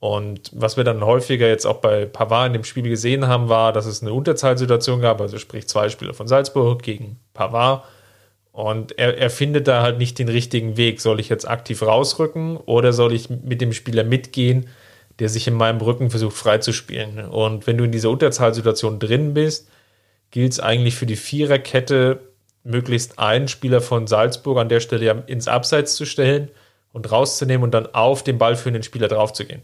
[0.00, 3.74] Und was wir dann häufiger jetzt auch bei Pavard in dem Spiel gesehen haben, war,
[3.74, 7.84] dass es eine Unterzahlsituation gab, also sprich zwei Spieler von Salzburg gegen Pavard.
[8.52, 11.02] Und er, er findet da halt nicht den richtigen Weg.
[11.02, 14.68] Soll ich jetzt aktiv rausrücken oder soll ich mit dem Spieler mitgehen,
[15.18, 17.26] der sich in meinem Rücken versucht freizuspielen?
[17.26, 19.68] Und wenn du in dieser Unterzahlsituation drin bist,
[20.30, 22.20] gilt es eigentlich für die Viererkette
[22.64, 26.50] möglichst einen Spieler von Salzburg an der Stelle ins Abseits zu stellen
[26.92, 29.62] und rauszunehmen und dann auf den Ball für den Spieler draufzugehen.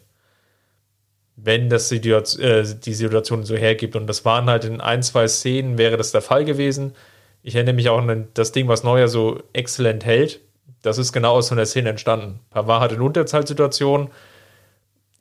[1.37, 3.95] Wenn das die, äh, die Situation so hergibt.
[3.95, 6.95] Und das waren halt in ein, zwei Szenen, wäre das der Fall gewesen.
[7.43, 10.41] Ich erinnere mich auch an das Ding, was Neuer so exzellent hält.
[10.83, 12.41] Das ist genau aus so einer Szene entstanden.
[12.51, 14.11] Pavard hat eine Unterzahlsituation,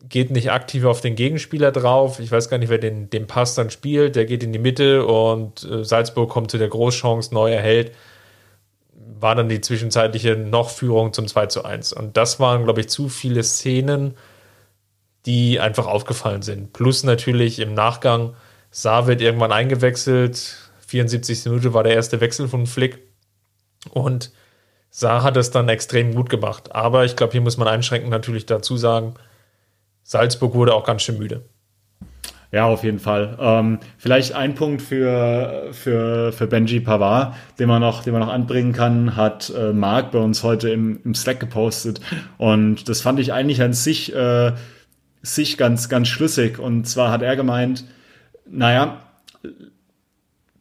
[0.08, 2.20] geht nicht aktiv auf den Gegenspieler drauf.
[2.20, 4.16] Ich weiß gar nicht, wer den, den Pass dann spielt.
[4.16, 7.92] Der geht in die Mitte und äh, Salzburg kommt zu der Großchance, neu erhält.
[9.20, 11.94] War dann die zwischenzeitliche Nochführung zum 2 zu 1.
[11.94, 14.16] Und das waren, glaube ich, zu viele Szenen,
[15.26, 16.74] die einfach aufgefallen sind.
[16.74, 18.36] Plus natürlich im Nachgang,
[18.72, 20.58] Saar wird irgendwann eingewechselt.
[20.88, 21.46] 74.
[21.46, 23.00] Minute war der erste Wechsel von Flick.
[23.92, 24.32] Und
[24.90, 26.76] Saar hat es dann extrem gut gemacht.
[26.76, 29.16] Aber ich glaube, hier muss man einschränken natürlich dazu sagen,
[30.04, 31.44] Salzburg wurde auch ganz schön müde.
[32.52, 33.38] Ja, auf jeden Fall.
[33.40, 38.32] Ähm, vielleicht ein Punkt für, für, für Benji Pavard, den man noch, den man noch
[38.32, 42.00] anbringen kann, hat äh, Marc bei uns heute im, im Slack gepostet.
[42.38, 44.54] Und das fand ich eigentlich an sich, äh,
[45.26, 46.60] sich ganz, ganz schlüssig.
[46.60, 47.86] Und zwar hat er gemeint,
[48.50, 49.02] naja,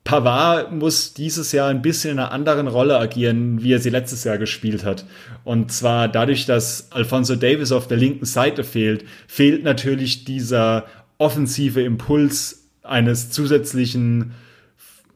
[0.04, 4.24] Pavard muss dieses Jahr ein bisschen in einer anderen Rolle agieren, wie er sie letztes
[4.24, 5.06] Jahr gespielt hat.
[5.44, 10.84] Und zwar dadurch, dass Alfonso Davis auf der linken Seite fehlt, fehlt natürlich dieser
[11.16, 14.32] offensive Impuls eines zusätzlichen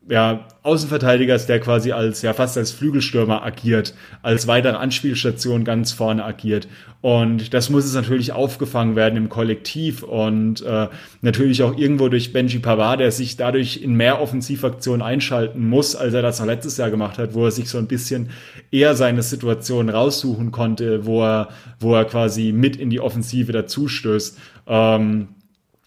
[0.09, 6.25] ja, Außenverteidigers, der quasi als, ja, fast als Flügelstürmer agiert, als weitere Anspielstation ganz vorne
[6.25, 6.67] agiert.
[7.01, 10.89] Und das muss es natürlich aufgefangen werden im Kollektiv und äh,
[11.21, 16.15] natürlich auch irgendwo durch Benji Pavard, der sich dadurch in mehr Offensivaktionen einschalten muss, als
[16.15, 18.31] er das noch letztes Jahr gemacht hat, wo er sich so ein bisschen
[18.71, 21.49] eher seine Situation raussuchen konnte, wo er,
[21.81, 24.39] wo er quasi mit in die Offensive dazustößt.
[24.67, 25.29] Ähm,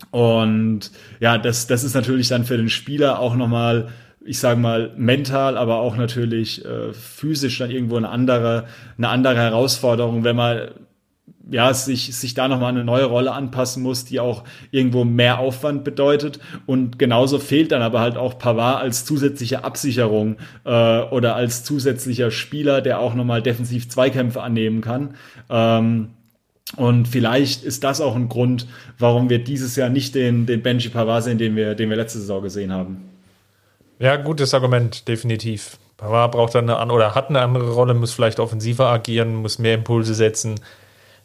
[0.10, 3.90] und ja, das, das ist natürlich dann für den Spieler auch nochmal
[4.24, 8.66] ich sage mal, mental, aber auch natürlich äh, physisch dann irgendwo eine andere,
[8.98, 10.70] eine andere Herausforderung, wenn man
[11.50, 15.84] ja, sich, sich da nochmal eine neue Rolle anpassen muss, die auch irgendwo mehr Aufwand
[15.84, 16.40] bedeutet.
[16.66, 22.32] Und genauso fehlt dann aber halt auch Pavard als zusätzliche Absicherung äh, oder als zusätzlicher
[22.32, 25.16] Spieler, der auch nochmal defensiv Zweikämpfe annehmen kann.
[25.50, 26.10] Ähm,
[26.78, 30.90] und vielleicht ist das auch ein Grund, warum wir dieses Jahr nicht den, den Benji
[30.90, 33.11] Pavard sehen, den wir, den wir letzte Saison gesehen haben.
[34.02, 35.78] Ja, gutes Argument, definitiv.
[35.98, 39.76] Pavard braucht dann eine oder hat eine andere Rolle, muss vielleicht offensiver agieren, muss mehr
[39.76, 40.60] Impulse setzen.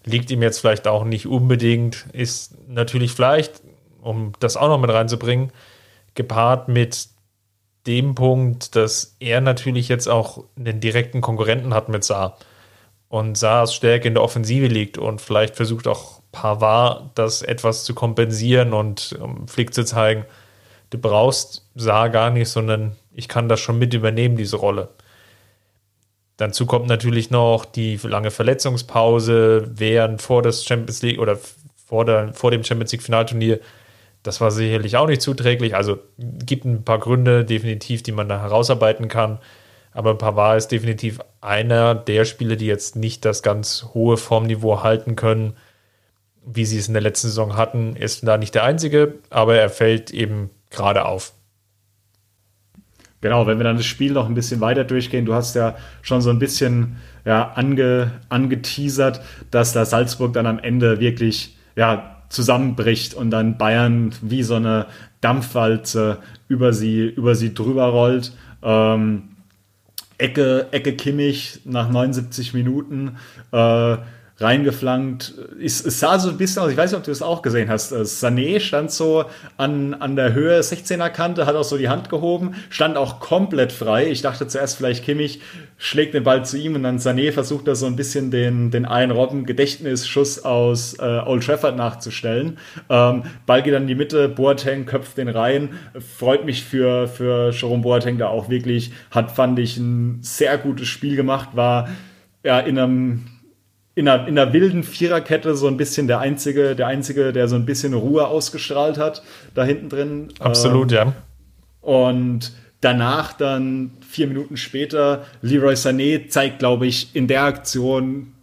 [0.05, 3.63] Liegt ihm jetzt vielleicht auch nicht unbedingt, ist natürlich vielleicht,
[4.03, 5.53] um das auch noch mit reinzubringen,
[6.15, 7.09] gepaart mit
[7.87, 12.37] dem Punkt, dass er natürlich jetzt auch einen direkten Konkurrenten hat mit Saar.
[13.09, 17.95] Und Saars Stärke in der Offensive liegt und vielleicht versucht auch Pavard das etwas zu
[17.95, 20.27] kompensieren und um Flick zu zeigen,
[20.97, 24.89] du brauchst Saar gar nicht, sondern ich kann das schon mit übernehmen, diese Rolle.
[26.37, 31.39] Dazu kommt natürlich noch die lange Verletzungspause während vor das Champions League oder
[31.87, 33.61] vor, der, vor dem Champions League Finalturnier.
[34.23, 35.75] Das war sicherlich auch nicht zuträglich.
[35.75, 39.39] Also gibt ein paar Gründe definitiv, die man da herausarbeiten kann.
[39.93, 45.17] Aber Pavard ist definitiv einer der Spieler, die jetzt nicht das ganz hohe Formniveau halten
[45.17, 45.57] können,
[46.45, 47.97] wie sie es in der letzten Saison hatten.
[47.97, 51.33] Ist da nicht der einzige, aber er fällt eben gerade auf.
[53.21, 56.21] Genau, wenn wir dann das Spiel noch ein bisschen weiter durchgehen, du hast ja schon
[56.21, 63.15] so ein bisschen ja, ange, angeteasert, dass da Salzburg dann am Ende wirklich ja, zusammenbricht
[63.15, 64.87] und dann Bayern wie so eine
[65.21, 68.33] Dampfwalze über sie, über sie drüber rollt.
[68.63, 69.25] Ähm,
[70.19, 73.17] Ecke, Ecke Kimmich nach 79 Minuten.
[73.53, 73.97] Äh,
[74.39, 75.35] reingeflankt.
[75.63, 77.71] Es, es sah so ein bisschen aus, ich weiß nicht, ob du das auch gesehen
[77.71, 77.93] hast.
[77.93, 79.25] Äh, Sané stand so
[79.57, 83.73] an, an der Höhe 16er Kante, hat auch so die Hand gehoben, stand auch komplett
[83.73, 84.11] frei.
[84.11, 85.41] Ich dachte zuerst vielleicht Kimmich
[85.79, 88.85] schlägt den Ball zu ihm und dann Sané versucht da so ein bisschen den, den
[88.85, 92.59] einen Robben Gedächtnisschuss aus äh, Old Trafford nachzustellen.
[92.91, 95.71] Ähm, Ball geht dann in die Mitte, Boateng köpft den rein.
[96.19, 98.93] Freut mich für, für Jerome Boateng da auch wirklich.
[99.11, 101.89] Hat, fand ich, ein sehr gutes Spiel gemacht, war
[102.43, 103.25] ja in einem
[103.97, 107.57] in einer, in einer wilden Viererkette so ein bisschen der einzige, der einzige, der so
[107.57, 109.23] ein bisschen Ruhe ausgestrahlt hat,
[109.55, 110.29] da hinten drin.
[110.39, 111.13] Absolut, ähm, ja.
[111.81, 118.35] Und danach dann vier Minuten später, Leroy Sané zeigt, glaube ich, in der Aktion,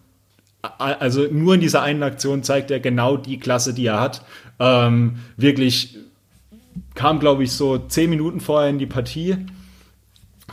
[0.80, 4.26] also nur in dieser einen Aktion zeigt er genau die Klasse, die er hat.
[4.60, 5.98] Ähm, wirklich
[6.96, 9.38] kam, glaube ich, so zehn Minuten vorher in die Partie,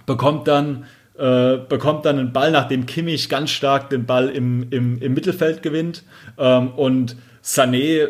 [0.04, 0.84] bekommt dann
[1.20, 5.62] äh, bekommt dann einen Ball, nachdem Kimmich ganz stark den Ball im, im, im Mittelfeld
[5.62, 6.02] gewinnt.
[6.38, 8.08] Ähm, und Sané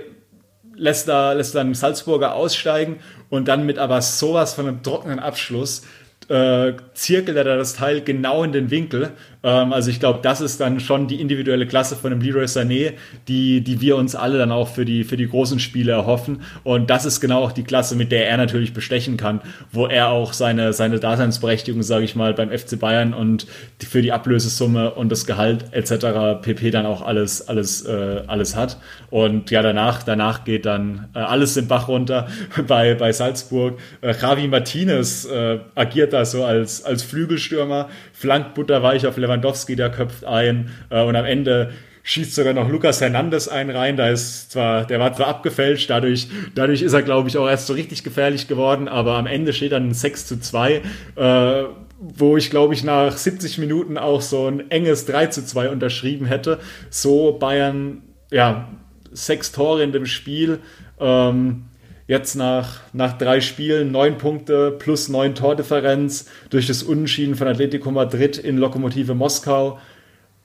[0.76, 5.82] lässt, da, lässt dann Salzburger aussteigen und dann mit aber sowas von einem trockenen Abschluss
[6.28, 9.10] äh, zirkelt er da das Teil genau in den Winkel.
[9.42, 12.92] Ähm, also ich glaube, das ist dann schon die individuelle Klasse von dem Leroy Sané,
[13.28, 16.42] die, die wir uns alle dann auch für die, für die großen Spiele erhoffen.
[16.64, 19.40] Und das ist genau auch die Klasse, mit der er natürlich bestechen kann,
[19.72, 23.46] wo er auch seine, seine Daseinsberechtigung, sage ich mal, beim FC Bayern und
[23.80, 26.42] die, für die Ablösesumme und das Gehalt etc.
[26.42, 26.70] pp.
[26.70, 28.78] dann auch alles, alles, äh, alles hat.
[29.10, 32.28] Und ja, danach, danach geht dann äh, alles den Bach runter
[32.66, 33.78] bei, bei Salzburg.
[34.00, 39.90] Äh, Javi Martinez äh, agiert da so als, als Flügelstürmer, flankt butterweich auf Lewandowski, der
[39.90, 43.96] köpft ein äh, und am Ende schießt sogar noch Lukas Hernandez einen rein.
[43.96, 47.66] Da ist zwar, der war zwar abgefälscht, dadurch, dadurch ist er, glaube ich, auch erst
[47.66, 50.82] so richtig gefährlich geworden, aber am Ende steht dann 6 zu 2,
[51.16, 51.64] äh,
[51.98, 56.26] wo ich, glaube ich, nach 70 Minuten auch so ein enges 3 zu 2 unterschrieben
[56.26, 56.58] hätte.
[56.88, 58.68] So Bayern, ja,
[59.12, 60.60] sechs Tore in dem Spiel.
[60.98, 61.64] Ähm,
[62.10, 67.92] jetzt nach, nach drei Spielen neun Punkte plus neun Tordifferenz durch das Unentschieden von Atletico
[67.92, 69.78] Madrid in Lokomotive Moskau.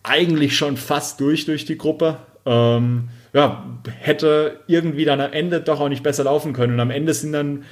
[0.03, 2.19] Eigentlich schon fast durch durch die Gruppe.
[2.45, 3.65] Ähm, ja,
[3.99, 6.73] hätte irgendwie dann am Ende doch auch nicht besser laufen können.
[6.73, 7.63] Und am Ende sind dann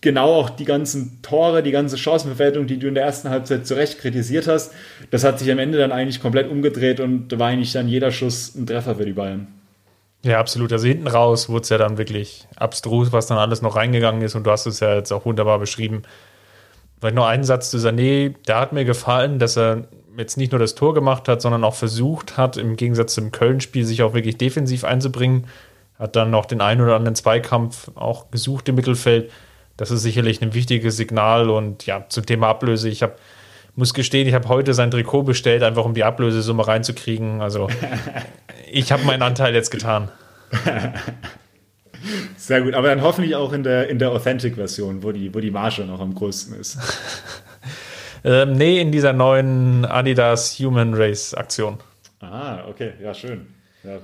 [0.00, 3.74] genau auch die ganzen Tore, die ganze Chancenverwertung, die du in der ersten Halbzeit zu
[3.74, 4.72] Recht kritisiert hast,
[5.10, 8.54] das hat sich am Ende dann eigentlich komplett umgedreht und war eigentlich dann jeder Schuss
[8.54, 9.48] ein Treffer für die Bayern.
[10.26, 10.72] Ja, absolut.
[10.72, 14.34] Also hinten raus wurde es ja dann wirklich abstrus, was dann alles noch reingegangen ist.
[14.34, 16.02] Und du hast es ja jetzt auch wunderbar beschrieben.
[16.98, 18.34] Vielleicht noch einen Satz zu Sané.
[18.48, 19.84] Der hat mir gefallen, dass er
[20.18, 23.84] jetzt nicht nur das Tor gemacht hat, sondern auch versucht hat, im Gegensatz zum Köln-Spiel
[23.84, 25.46] sich auch wirklich defensiv einzubringen.
[25.96, 29.30] Hat dann noch den einen oder anderen Zweikampf auch gesucht im Mittelfeld.
[29.76, 31.50] Das ist sicherlich ein wichtiges Signal.
[31.50, 32.88] Und ja, zum Thema Ablöse.
[32.88, 33.14] Ich habe
[33.76, 37.40] muss gestehen, ich habe heute sein Trikot bestellt, einfach um die Ablösesumme reinzukriegen.
[37.40, 37.68] Also
[38.70, 40.10] ich habe meinen Anteil jetzt getan.
[42.36, 45.50] Sehr gut, aber dann hoffentlich auch in der, in der Authentic-Version, wo die, wo die
[45.50, 46.78] Marge noch am größten ist.
[48.24, 51.78] ähm, nee, in dieser neuen Adidas Human Race Aktion.
[52.20, 53.46] Ah, okay, ja, schön.
[53.82, 53.98] Ja.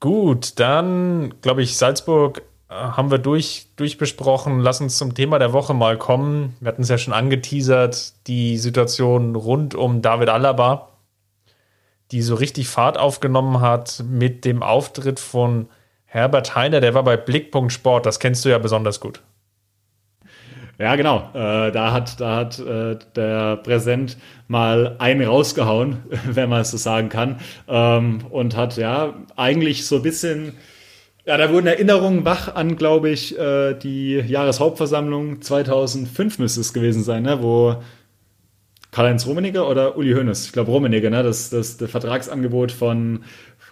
[0.00, 4.60] Gut, dann glaube ich, Salzburg haben wir durch, durchbesprochen.
[4.60, 6.56] Lass uns zum Thema der Woche mal kommen.
[6.60, 10.88] Wir hatten es ja schon angeteasert, die Situation rund um David Alaba,
[12.10, 15.68] die so richtig Fahrt aufgenommen hat mit dem Auftritt von
[16.06, 16.80] Herbert Heiner.
[16.80, 19.20] Der war bei Blickpunkt Sport, das kennst du ja besonders gut.
[20.78, 21.30] Ja, genau.
[21.34, 24.16] Äh, da hat, da hat äh, der Präsent
[24.48, 27.38] mal einen rausgehauen, wenn man es so sagen kann.
[27.68, 30.54] Ähm, und hat ja eigentlich so ein bisschen
[31.24, 37.04] ja, da wurden Erinnerungen wach an, glaube ich, äh, die Jahreshauptversammlung 2005 müsste es gewesen
[37.04, 37.42] sein, ne?
[37.42, 37.76] wo
[38.90, 41.22] Karl-Heinz Rummenigge oder Uli Hoeneß, ich glaube Rummenigge, ne?
[41.22, 43.24] das, das, das Vertragsangebot von,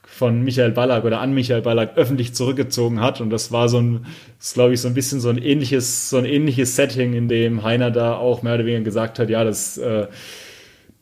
[0.05, 3.21] von Michael Ballack oder an Michael Ballack öffentlich zurückgezogen hat.
[3.21, 4.07] Und das war so ein,
[4.55, 7.91] glaube ich, so ein bisschen so ein ähnliches, so ein ähnliches Setting, in dem Heiner
[7.91, 10.07] da auch mehr oder weniger gesagt hat, ja, das äh,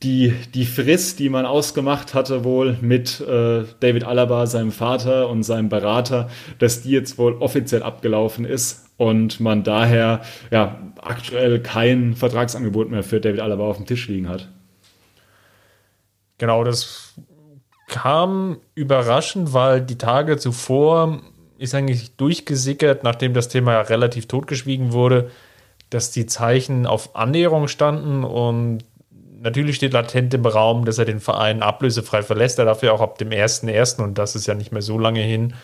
[0.02, 5.42] die, die Frist, die man ausgemacht hatte, wohl mit äh, David Alaba, seinem Vater und
[5.42, 12.14] seinem Berater, dass die jetzt wohl offiziell abgelaufen ist und man daher ja aktuell kein
[12.14, 14.48] Vertragsangebot mehr für David Alaba auf dem Tisch liegen hat.
[16.38, 17.14] Genau, das
[17.88, 21.22] kam überraschend, weil die Tage zuvor
[21.58, 25.30] ist eigentlich durchgesickert, nachdem das Thema relativ totgeschwiegen wurde,
[25.90, 28.84] dass die Zeichen auf Annäherung standen und
[29.40, 32.58] natürlich steht latent im Raum, dass er den Verein ablösefrei verlässt.
[32.58, 34.02] Er darf ja auch ab dem 1.1.
[34.02, 35.54] und das ist ja nicht mehr so lange hin,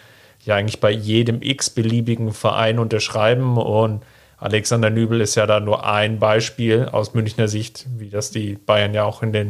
[0.44, 4.04] ja eigentlich bei jedem x-beliebigen Verein unterschreiben und
[4.36, 8.92] Alexander Nübel ist ja da nur ein Beispiel aus Münchner Sicht, wie das die Bayern
[8.92, 9.48] ja auch in, den,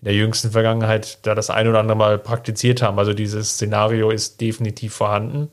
[0.00, 2.98] in der jüngsten Vergangenheit da das ein oder andere Mal praktiziert haben.
[2.98, 5.48] Also dieses Szenario ist definitiv vorhanden.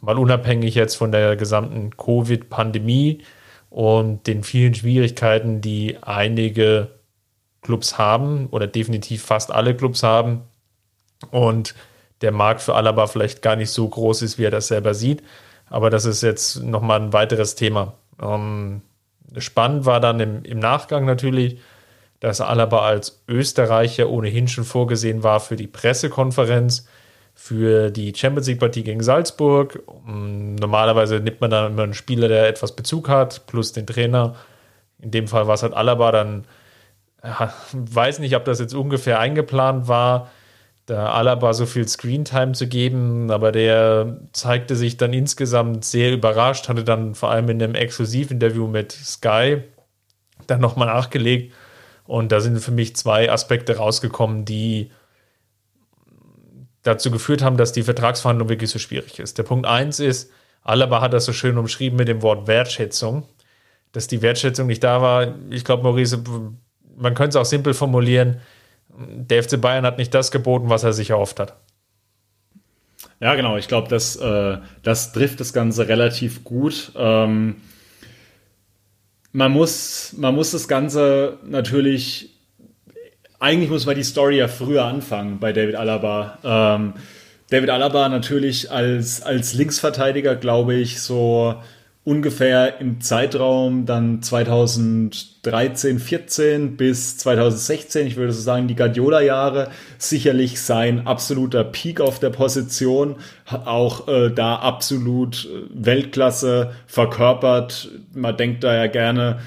[0.00, 3.22] Mal unabhängig jetzt von der gesamten Covid-Pandemie
[3.68, 6.95] und den vielen Schwierigkeiten, die einige
[7.66, 10.42] Clubs haben oder definitiv fast alle Clubs haben
[11.30, 11.74] und
[12.22, 15.22] der Markt für Alaba vielleicht gar nicht so groß ist, wie er das selber sieht.
[15.68, 17.94] Aber das ist jetzt nochmal ein weiteres Thema.
[18.22, 18.82] Ähm,
[19.36, 21.58] spannend war dann im, im Nachgang natürlich,
[22.20, 26.86] dass Alaba als Österreicher ohnehin schon vorgesehen war für die Pressekonferenz,
[27.34, 29.82] für die Champions League-Partie gegen Salzburg.
[30.08, 34.36] Ähm, normalerweise nimmt man dann immer einen Spieler, der etwas Bezug hat, plus den Trainer.
[34.98, 36.46] In dem Fall war es halt Alaba, dann
[37.22, 40.30] weiß nicht, ob das jetzt ungefähr eingeplant war,
[40.86, 46.68] da Alaba so viel Screentime zu geben, aber der zeigte sich dann insgesamt sehr überrascht,
[46.68, 49.62] hatte dann vor allem in einem Exklusivinterview mit Sky
[50.46, 51.52] dann nochmal nachgelegt
[52.04, 54.92] und da sind für mich zwei Aspekte rausgekommen, die
[56.82, 59.38] dazu geführt haben, dass die Vertragsverhandlung wirklich so schwierig ist.
[59.38, 60.30] Der Punkt eins ist,
[60.62, 63.26] Alaba hat das so schön umschrieben mit dem Wort Wertschätzung,
[63.90, 65.34] dass die Wertschätzung nicht da war.
[65.50, 66.22] Ich glaube, Maurice
[66.96, 68.40] man könnte es auch simpel formulieren,
[68.88, 71.56] der FC Bayern hat nicht das geboten, was er sich erhofft hat.
[73.20, 73.56] Ja, genau.
[73.56, 76.92] Ich glaube, das, äh, das trifft das Ganze relativ gut.
[76.96, 77.56] Ähm,
[79.32, 82.30] man, muss, man muss das Ganze natürlich,
[83.38, 86.38] eigentlich muss man die Story ja früher anfangen bei David Alaba.
[86.44, 86.94] Ähm,
[87.48, 91.54] David Alaba natürlich als, als Linksverteidiger, glaube ich, so
[92.06, 100.60] ungefähr im Zeitraum dann 2013, 14 bis 2016, ich würde so sagen, die Guardiola-Jahre, sicherlich
[100.60, 103.16] sein absoluter Peak auf der Position,
[103.46, 107.90] auch äh, da absolut äh, Weltklasse verkörpert.
[108.14, 109.40] Man denkt da ja gerne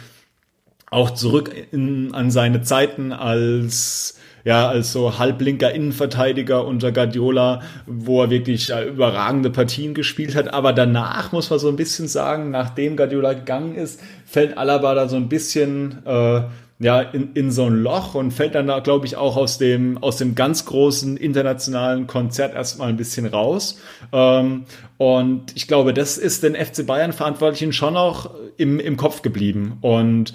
[0.91, 4.18] auch zurück in, an seine Zeiten als
[4.49, 10.51] ja, als so halblinker Innenverteidiger unter Guardiola, wo er wirklich äh, überragende Partien gespielt hat.
[10.51, 15.07] Aber danach muss man so ein bisschen sagen, nachdem Guardiola gegangen ist, fällt Alaba da
[15.07, 16.41] so ein bisschen äh,
[16.79, 19.99] ja, in, in so ein Loch und fällt dann da, glaube ich, auch aus dem,
[19.99, 23.79] aus dem ganz großen internationalen Konzert erstmal ein bisschen raus.
[24.11, 24.63] Ähm,
[24.97, 29.77] und ich glaube, das ist den FC Bayern Verantwortlichen schon noch im, im Kopf geblieben.
[29.81, 30.33] Und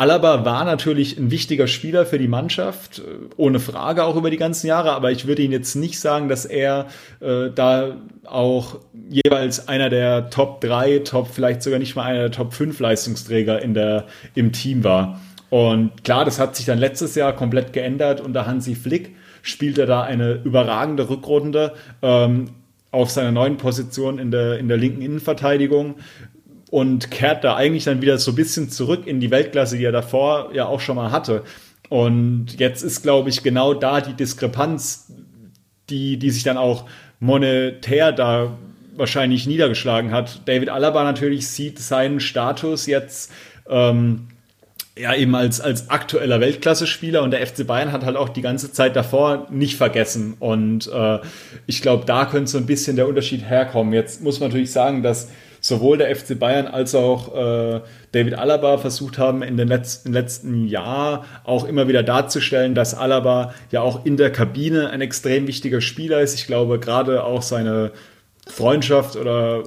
[0.00, 3.02] Alaba war natürlich ein wichtiger Spieler für die Mannschaft, äh,
[3.36, 6.46] ohne Frage auch über die ganzen Jahre, aber ich würde ihn jetzt nicht sagen, dass
[6.46, 6.86] er
[7.20, 8.78] äh, da auch
[9.10, 13.60] jeweils einer der Top 3, Top vielleicht sogar nicht mal einer der Top 5 Leistungsträger
[13.60, 15.20] in der, im Team war.
[15.50, 18.22] Und klar, das hat sich dann letztes Jahr komplett geändert.
[18.22, 22.52] Unter Hansi Flick spielt er da eine überragende Rückrunde ähm,
[22.90, 25.96] auf seiner neuen Position in der, in der linken Innenverteidigung
[26.70, 29.92] und kehrt da eigentlich dann wieder so ein bisschen zurück in die Weltklasse, die er
[29.92, 31.42] davor ja auch schon mal hatte.
[31.88, 35.12] Und jetzt ist, glaube ich, genau da die Diskrepanz,
[35.90, 36.86] die, die sich dann auch
[37.18, 38.56] monetär da
[38.94, 40.42] wahrscheinlich niedergeschlagen hat.
[40.46, 43.32] David Alaba natürlich sieht seinen Status jetzt
[43.68, 44.28] ähm,
[44.96, 48.72] ja eben als, als aktueller Weltklasse-Spieler und der FC Bayern hat halt auch die ganze
[48.72, 50.34] Zeit davor nicht vergessen.
[50.38, 51.18] Und äh,
[51.66, 53.92] ich glaube, da könnte so ein bisschen der Unterschied herkommen.
[53.92, 55.28] Jetzt muss man natürlich sagen, dass
[55.60, 57.80] sowohl der FC Bayern als auch äh,
[58.12, 63.54] David Alaba versucht haben, in den letzten, letzten Jahr auch immer wieder darzustellen, dass Alaba
[63.70, 66.34] ja auch in der Kabine ein extrem wichtiger Spieler ist.
[66.34, 67.92] Ich glaube, gerade auch seine
[68.46, 69.64] Freundschaft oder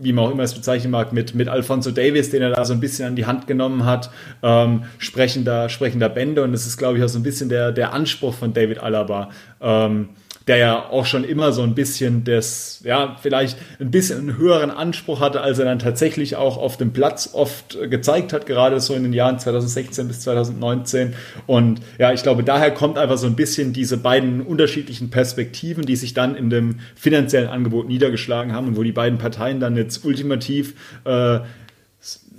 [0.00, 2.74] wie man auch immer es bezeichnen mag, mit, mit Alfonso Davis, den er da so
[2.74, 4.10] ein bisschen an die Hand genommen hat,
[4.42, 6.42] ähm, sprechender, sprechender Bände.
[6.42, 9.30] Und das ist, glaube ich, auch so ein bisschen der, der Anspruch von David Alaba.
[9.60, 10.10] Ähm,
[10.46, 14.70] der ja auch schon immer so ein bisschen das, ja, vielleicht ein bisschen einen höheren
[14.70, 18.94] Anspruch hatte, als er dann tatsächlich auch auf dem Platz oft gezeigt hat, gerade so
[18.94, 21.14] in den Jahren 2016 bis 2019.
[21.46, 25.96] Und ja, ich glaube, daher kommt einfach so ein bisschen diese beiden unterschiedlichen Perspektiven, die
[25.96, 30.04] sich dann in dem finanziellen Angebot niedergeschlagen haben und wo die beiden Parteien dann jetzt
[30.04, 30.74] ultimativ
[31.04, 31.40] äh,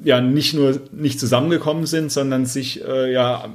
[0.04, 3.50] ja nicht nur nicht zusammengekommen sind, sondern sich äh, ja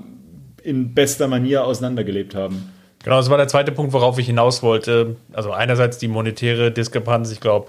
[0.62, 2.70] in bester Manier auseinandergelebt haben.
[3.02, 5.16] Genau, das war der zweite Punkt, worauf ich hinaus wollte.
[5.32, 7.68] Also einerseits die monetäre Diskrepanz, ich glaube,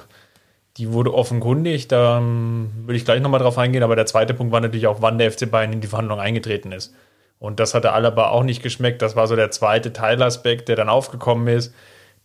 [0.78, 4.52] die wurde offenkundig, da um, würde ich gleich nochmal drauf eingehen, aber der zweite Punkt
[4.52, 6.94] war natürlich auch, wann der FC Bayern in die Verhandlung eingetreten ist.
[7.40, 9.02] Und das hatte Alaba auch nicht geschmeckt.
[9.02, 11.74] Das war so der zweite Teilaspekt, der dann aufgekommen ist.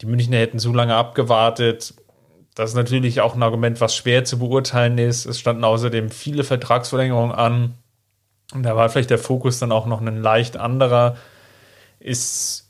[0.02, 1.94] Die Münchner hätten so lange abgewartet.
[2.54, 5.26] das ist natürlich auch ein Argument, was schwer zu beurteilen ist.
[5.26, 7.74] Es standen außerdem viele Vertragsverlängerungen an.
[8.52, 11.16] Und da war vielleicht der Fokus dann auch noch ein leicht anderer.
[11.98, 12.65] Ist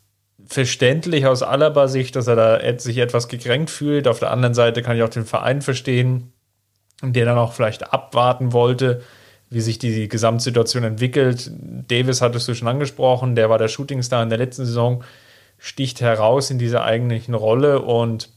[0.47, 4.09] verständlich aus Alaba Sicht, dass er da sich etwas gekränkt fühlt.
[4.09, 6.32] Auf der anderen Seite kann ich auch den Verein verstehen,
[7.03, 9.03] der dann auch vielleicht abwarten wollte,
[9.51, 11.51] wie sich die Gesamtsituation entwickelt.
[11.88, 15.05] Davis hattest du schon angesprochen, der war der Shootingstar in der letzten Saison,
[15.59, 18.30] sticht heraus in dieser eigentlichen Rolle und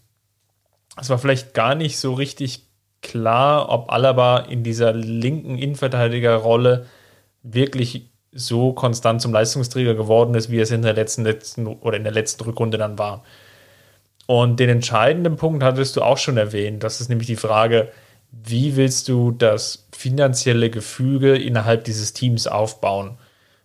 [1.00, 2.68] es war vielleicht gar nicht so richtig
[3.02, 6.86] klar, ob Alaba in dieser linken Innenverteidigerrolle
[7.44, 12.04] wirklich so konstant zum Leistungsträger geworden ist, wie es in der letzten, letzten oder in
[12.04, 13.24] der letzten Rückrunde dann war.
[14.28, 16.84] Und den entscheidenden Punkt hattest du auch schon erwähnt.
[16.84, 17.92] Das ist nämlich die Frage,
[18.32, 23.18] wie willst du das finanzielle Gefüge innerhalb dieses Teams aufbauen?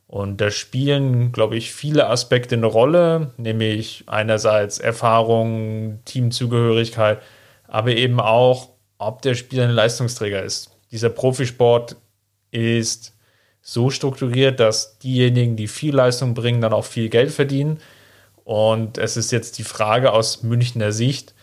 [0.06, 7.20] Und da spielen, glaube ich, viele Aspekte eine Rolle, nämlich einerseits Erfahrung, Teamzugehörigkeit,
[7.66, 10.70] aber eben auch, ob der Spieler ein Leistungsträger ist.
[10.92, 11.96] Dieser Profisport
[12.52, 13.13] ist
[13.66, 17.80] so strukturiert, dass diejenigen, die viel Leistung bringen, dann auch viel Geld verdienen.
[18.44, 21.34] Und es ist jetzt die Frage aus Münchner Sicht,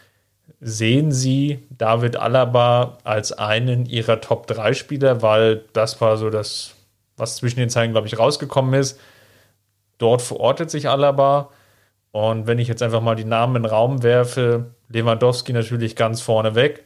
[0.59, 6.75] sehen Sie David Alaba als einen Ihrer Top-3-Spieler, weil das war so das,
[7.17, 8.99] was zwischen den Zeilen, glaube ich, rausgekommen ist.
[9.97, 11.49] Dort verortet sich Alaba.
[12.11, 16.21] Und wenn ich jetzt einfach mal die Namen in den Raum werfe, Lewandowski natürlich ganz
[16.21, 16.83] vorne weg.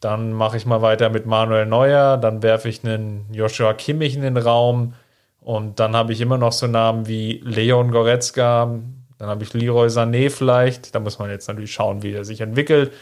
[0.00, 4.22] Dann mache ich mal weiter mit Manuel Neuer, dann werfe ich einen Joshua Kimmich in
[4.22, 4.94] den Raum
[5.40, 8.78] und dann habe ich immer noch so Namen wie Leon Goretzka,
[9.18, 12.40] dann habe ich Leroy Sané vielleicht, da muss man jetzt natürlich schauen, wie er sich
[12.40, 12.92] entwickelt.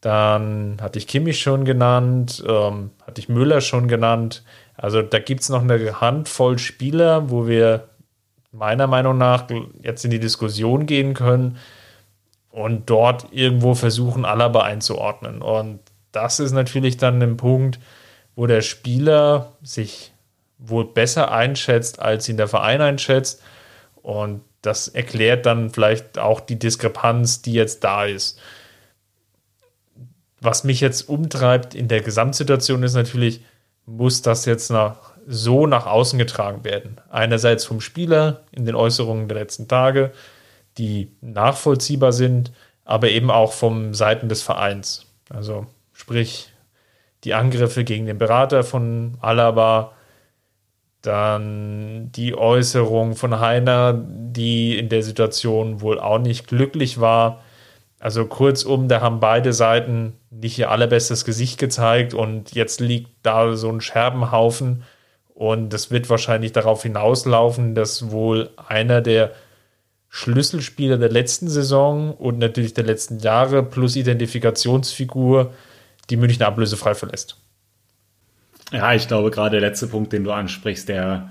[0.00, 4.42] Dann hatte ich Kimmich schon genannt, ähm, hatte ich Müller schon genannt.
[4.76, 7.88] Also da gibt es noch eine Handvoll Spieler, wo wir
[8.50, 9.46] meiner Meinung nach
[9.82, 11.58] jetzt in die Diskussion gehen können
[12.50, 15.40] und dort irgendwo versuchen, Alaba einzuordnen.
[15.40, 15.80] Und
[16.12, 17.78] das ist natürlich dann ein Punkt,
[18.34, 20.12] wo der Spieler sich
[20.58, 23.42] wohl besser einschätzt, als ihn der Verein einschätzt.
[23.96, 28.38] Und das erklärt dann vielleicht auch die Diskrepanz, die jetzt da ist.
[30.40, 33.44] Was mich jetzt umtreibt in der Gesamtsituation ist natürlich,
[33.86, 37.00] muss das jetzt nach, so nach außen getragen werden.
[37.10, 40.12] Einerseits vom Spieler in den Äußerungen der letzten Tage,
[40.78, 42.52] die nachvollziehbar sind,
[42.84, 45.06] aber eben auch vom Seiten des Vereins.
[45.28, 45.66] Also
[46.02, 46.48] sprich
[47.22, 49.92] die Angriffe gegen den Berater von Alaba,
[51.00, 57.40] dann die Äußerung von Heiner, die in der Situation wohl auch nicht glücklich war.
[58.00, 63.54] Also kurzum, da haben beide Seiten nicht ihr allerbestes Gesicht gezeigt und jetzt liegt da
[63.54, 64.82] so ein Scherbenhaufen
[65.34, 69.30] und das wird wahrscheinlich darauf hinauslaufen, dass wohl einer der
[70.08, 75.52] Schlüsselspieler der letzten Saison und natürlich der letzten Jahre plus Identifikationsfigur
[76.12, 77.36] die München ablösefrei verlässt.
[78.70, 81.30] Ja, ich glaube, gerade der letzte Punkt, den du ansprichst, der,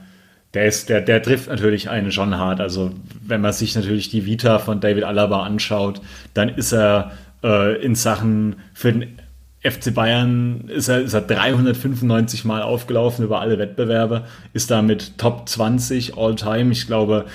[0.54, 2.60] der, ist, der, der trifft natürlich einen schon hart.
[2.60, 2.92] Also,
[3.24, 6.02] wenn man sich natürlich die Vita von David Alaba anschaut,
[6.34, 7.12] dann ist er
[7.44, 9.20] äh, in Sachen für den
[9.64, 15.48] FC Bayern ist er, ist er 395 Mal aufgelaufen über alle Wettbewerbe, ist damit Top
[15.48, 16.72] 20 all time.
[16.72, 17.26] Ich glaube,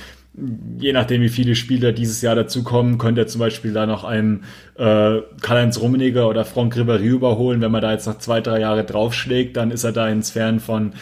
[0.79, 4.45] je nachdem, wie viele Spieler dieses Jahr dazukommen, könnte er zum Beispiel da noch einen
[4.77, 7.61] äh, Karl-Heinz Rummeniger oder Franck Ribéry überholen.
[7.61, 10.61] Wenn man da jetzt noch zwei, drei Jahre draufschlägt, dann ist er da in Sphären
[10.61, 10.93] von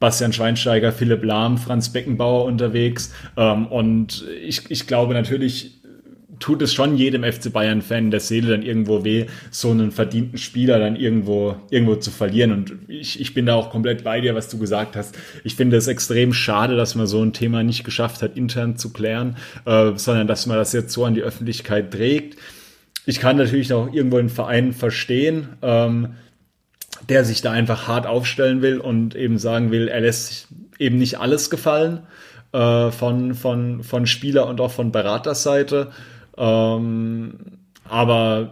[0.00, 3.12] Bastian Schweinsteiger, Philipp Lahm, Franz Beckenbauer unterwegs.
[3.36, 5.77] Ähm, und ich, ich glaube natürlich,
[6.38, 10.78] tut es schon jedem FC Bayern-Fan der Seele dann irgendwo weh, so einen verdienten Spieler
[10.78, 12.52] dann irgendwo, irgendwo zu verlieren.
[12.52, 15.16] Und ich, ich bin da auch komplett bei dir, was du gesagt hast.
[15.44, 18.92] Ich finde es extrem schade, dass man so ein Thema nicht geschafft hat, intern zu
[18.92, 22.38] klären, äh, sondern dass man das jetzt so an die Öffentlichkeit trägt.
[23.06, 26.14] Ich kann natürlich auch irgendwo einen Verein verstehen, ähm,
[27.08, 30.46] der sich da einfach hart aufstellen will und eben sagen will, er lässt sich
[30.78, 32.00] eben nicht alles gefallen
[32.52, 35.90] äh, von, von, von Spieler und auch von Beraterseite.
[36.38, 37.34] Ähm,
[37.84, 38.50] aber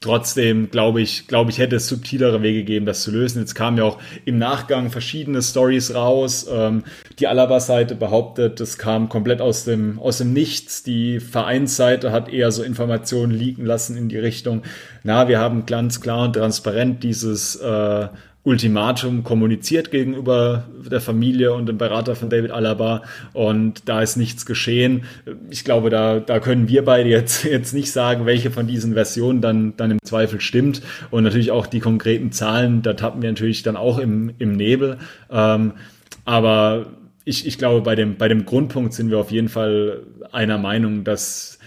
[0.00, 3.38] trotzdem glaube ich, glaube ich, hätte es subtilere Wege gegeben, das zu lösen.
[3.38, 6.46] Jetzt kamen ja auch im Nachgang verschiedene Stories raus.
[6.50, 6.84] Ähm,
[7.18, 10.82] die Alaba-Seite behauptet, das kam komplett aus dem, aus dem Nichts.
[10.82, 14.62] Die Vereinsseite hat eher so Informationen liegen lassen in die Richtung,
[15.04, 18.08] na, wir haben ganz klar und transparent dieses äh,
[18.44, 24.46] Ultimatum kommuniziert gegenüber der Familie und dem Berater von David Alaba und da ist nichts
[24.46, 25.04] geschehen.
[25.48, 29.40] Ich glaube, da, da können wir beide jetzt, jetzt nicht sagen, welche von diesen Versionen
[29.40, 33.62] dann, dann im Zweifel stimmt und natürlich auch die konkreten Zahlen, da tappen wir natürlich
[33.62, 34.98] dann auch im, im Nebel.
[35.30, 35.74] Ähm,
[36.24, 36.86] aber
[37.24, 41.04] ich, ich glaube, bei dem, bei dem Grundpunkt sind wir auf jeden Fall einer Meinung,
[41.04, 41.60] dass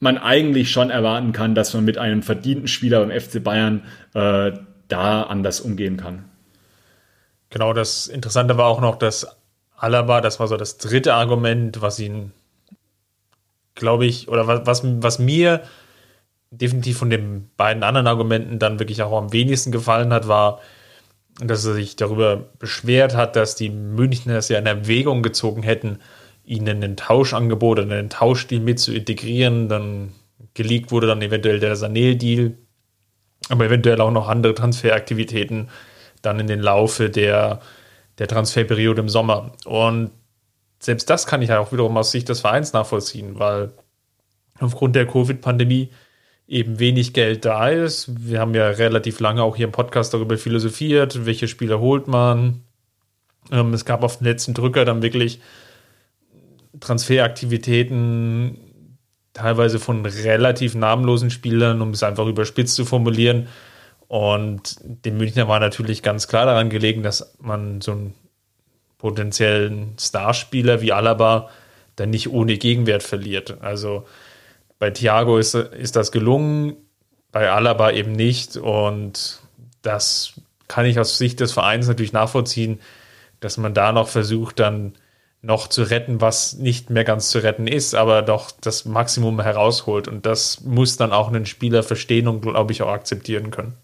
[0.00, 3.82] man eigentlich schon erwarten kann, dass man mit einem verdienten Spieler beim FC Bayern
[4.14, 4.52] äh,
[4.88, 6.24] da anders umgehen kann.
[7.50, 9.26] Genau, das Interessante war auch noch, dass
[9.76, 12.32] Alaba, das war so das dritte Argument, was ihn,
[13.74, 15.62] glaube ich, oder was, was, was mir
[16.50, 20.60] definitiv von den beiden anderen Argumenten dann wirklich auch am wenigsten gefallen hat, war,
[21.38, 25.98] dass er sich darüber beschwert hat, dass die Münchner es ja in Erwägung gezogen hätten,
[26.44, 29.68] ihnen ein Tauschangebot oder einen Tauschdeal mit zu integrieren.
[29.68, 30.12] Dann
[30.54, 32.56] geleakt wurde dann eventuell der Sanel-Deal,
[33.48, 35.68] aber eventuell auch noch andere Transferaktivitäten
[36.22, 37.60] dann in den Laufe der,
[38.18, 39.52] der Transferperiode im Sommer.
[39.64, 40.10] Und
[40.78, 43.72] selbst das kann ich ja auch wiederum aus Sicht des Vereins nachvollziehen, weil
[44.60, 45.90] aufgrund der Covid-Pandemie
[46.48, 48.10] eben wenig Geld da ist.
[48.28, 52.62] Wir haben ja relativ lange auch hier im Podcast darüber philosophiert, welche Spieler holt man.
[53.50, 55.40] Ähm, es gab auf den letzten Drücker dann wirklich
[56.78, 58.58] Transferaktivitäten,
[59.36, 63.48] teilweise von relativ namenlosen Spielern, um es einfach überspitzt zu formulieren.
[64.08, 68.14] Und dem Münchner war natürlich ganz klar daran gelegen, dass man so einen
[68.96, 71.50] potenziellen Starspieler wie Alaba
[71.96, 73.58] dann nicht ohne Gegenwert verliert.
[73.60, 74.06] Also
[74.78, 76.76] bei Thiago ist, ist das gelungen,
[77.30, 78.56] bei Alaba eben nicht.
[78.56, 79.40] Und
[79.82, 80.32] das
[80.66, 82.80] kann ich aus Sicht des Vereins natürlich nachvollziehen,
[83.40, 84.94] dass man da noch versucht, dann
[85.42, 90.08] noch zu retten, was nicht mehr ganz zu retten ist, aber doch das Maximum herausholt.
[90.08, 93.74] Und das muss dann auch ein Spieler verstehen und, glaube ich, auch akzeptieren können.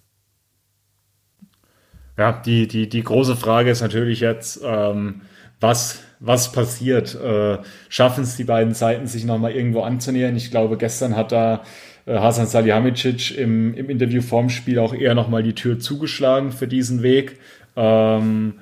[2.18, 5.22] Ja, die, die, die große Frage ist natürlich jetzt, ähm,
[5.61, 7.14] was, was passiert?
[7.14, 10.36] Äh, Schaffen es die beiden Seiten, sich nochmal irgendwo anzunähern?
[10.36, 11.62] Ich glaube, gestern hat da
[12.07, 16.66] äh, Hasan Salihamidzic im, im Interview vorm Spiel auch eher nochmal die Tür zugeschlagen für
[16.66, 17.38] diesen Weg.
[17.76, 18.55] Ähm,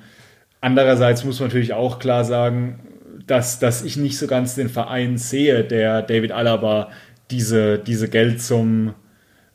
[0.61, 2.79] andererseits muss man natürlich auch klar sagen,
[3.27, 6.89] dass, dass ich nicht so ganz den Verein sehe, der David Alaba
[7.29, 8.93] diese, diese Geldsummen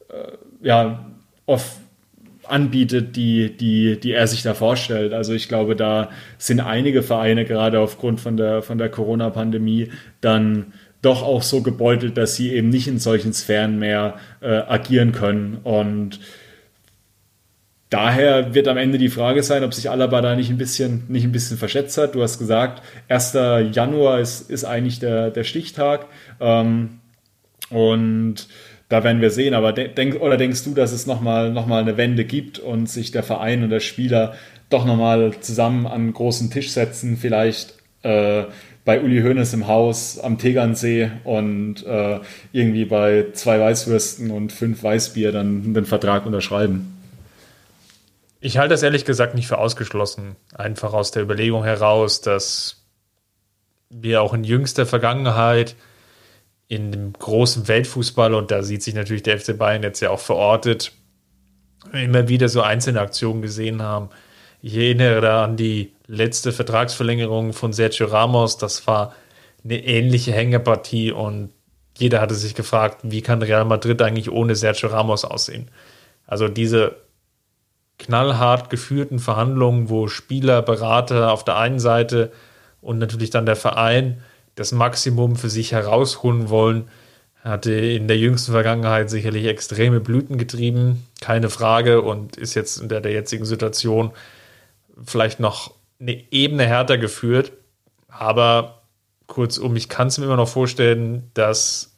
[0.09, 1.07] äh, ja,
[1.47, 1.79] off,
[2.49, 5.13] anbietet, die, die, die er sich da vorstellt.
[5.13, 9.91] Also ich glaube, da sind einige Vereine gerade aufgrund von der, von der Corona-Pandemie
[10.21, 15.13] dann doch auch so gebeutelt, dass sie eben nicht in solchen Sphären mehr äh, agieren
[15.13, 15.59] können.
[15.63, 16.21] Und
[17.91, 21.25] daher wird am Ende die Frage sein, ob sich Alaba da nicht ein bisschen, nicht
[21.25, 22.15] ein bisschen verschätzt hat.
[22.15, 23.33] Du hast gesagt, 1.
[23.73, 26.07] Januar ist, ist eigentlich der, der Stichtag.
[26.41, 27.01] Ähm,
[27.71, 28.49] und
[28.89, 29.55] da werden wir sehen.
[29.55, 33.11] Aber denk, oder denkst du, dass es nochmal noch mal eine Wende gibt und sich
[33.11, 34.35] der Verein und der Spieler
[34.71, 38.45] doch nochmal zusammen an einen großen Tisch setzen, vielleicht äh,
[38.85, 42.21] bei Uli Hoeneß im Haus am Tegernsee und äh,
[42.53, 46.96] irgendwie bei zwei Weißwürsten und fünf Weißbier dann den Vertrag unterschreiben?
[48.41, 50.37] Ich halte das ehrlich gesagt nicht für ausgeschlossen.
[50.55, 52.85] Einfach aus der Überlegung heraus, dass
[53.89, 55.77] wir auch in jüngster Vergangenheit
[56.69, 60.21] in dem großen Weltfußball, und da sieht sich natürlich der FC Bayern jetzt ja auch
[60.21, 60.93] verortet,
[61.93, 64.11] immer wieder so einzelne Aktionen gesehen haben.
[64.63, 68.59] Ich erinnere da an die letzte Vertragsverlängerung von Sergio Ramos.
[68.59, 69.15] Das war
[69.63, 71.53] eine ähnliche Hängepartie und
[71.97, 75.71] jeder hatte sich gefragt, wie kann Real Madrid eigentlich ohne Sergio Ramos aussehen?
[76.27, 76.97] Also diese
[77.99, 82.33] knallhart geführten Verhandlungen, wo Spieler, Berater auf der einen Seite
[82.81, 84.23] und natürlich dann der Verein
[84.55, 86.89] das Maximum für sich herausholen wollen.
[87.43, 92.89] Hatte in der jüngsten Vergangenheit sicherlich extreme Blüten getrieben, keine Frage, und ist jetzt in
[92.89, 94.11] der, der jetzigen Situation
[95.05, 97.53] vielleicht noch eine Ebene härter geführt.
[98.09, 98.83] Aber
[99.27, 101.97] kurzum, ich kann es mir immer noch vorstellen, dass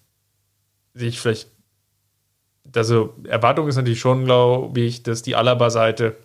[0.95, 1.49] sich vielleicht,
[2.75, 6.17] also Erwartung ist natürlich schon, glaube ich, dass die Alaba-Seite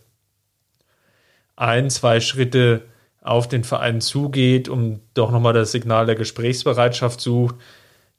[1.56, 2.84] ein, zwei Schritte
[3.22, 7.56] auf den Verein zugeht und doch nochmal das Signal der Gesprächsbereitschaft sucht.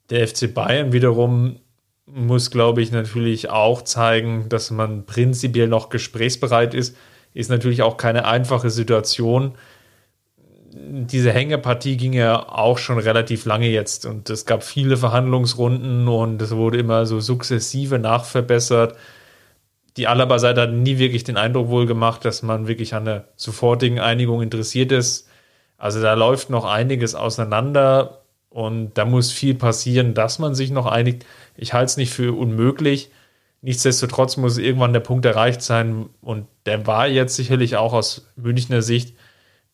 [0.09, 1.59] Der FC Bayern wiederum
[2.05, 6.95] muss, glaube ich, natürlich auch zeigen, dass man prinzipiell noch gesprächsbereit ist.
[7.33, 9.55] Ist natürlich auch keine einfache Situation.
[10.87, 16.41] Diese Hängepartie ging ja auch schon relativ lange jetzt und es gab viele Verhandlungsrunden und
[16.41, 18.95] es wurde immer so sukzessive nachverbessert
[19.97, 23.99] die Alaba-Seite hat nie wirklich den Eindruck wohl gemacht, dass man wirklich an der sofortigen
[23.99, 25.29] Einigung interessiert ist.
[25.77, 30.85] Also da läuft noch einiges auseinander und da muss viel passieren, dass man sich noch
[30.85, 31.25] einigt.
[31.55, 33.09] Ich halte es nicht für unmöglich.
[33.61, 38.81] Nichtsdestotrotz muss irgendwann der Punkt erreicht sein und der war jetzt sicherlich auch aus Münchner
[38.81, 39.15] Sicht,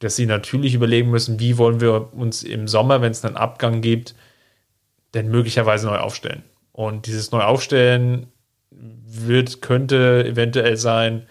[0.02, 3.82] dass sie natürlich überlegen müssen, wie wollen wir uns im Sommer, wenn es einen Abgang
[3.82, 4.16] gibt,
[5.14, 6.44] denn möglicherweise neu aufstellen.
[6.72, 8.28] Und dieses Neuaufstellen
[8.72, 11.28] wird, könnte eventuell sein,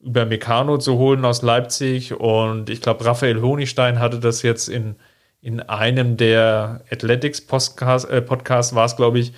[0.00, 2.14] über Meccano zu holen aus Leipzig.
[2.14, 4.94] Und ich glaube, Raphael Honigstein hatte das jetzt in,
[5.40, 9.32] in einem der Athletics Podcast, äh, war es, glaube ich,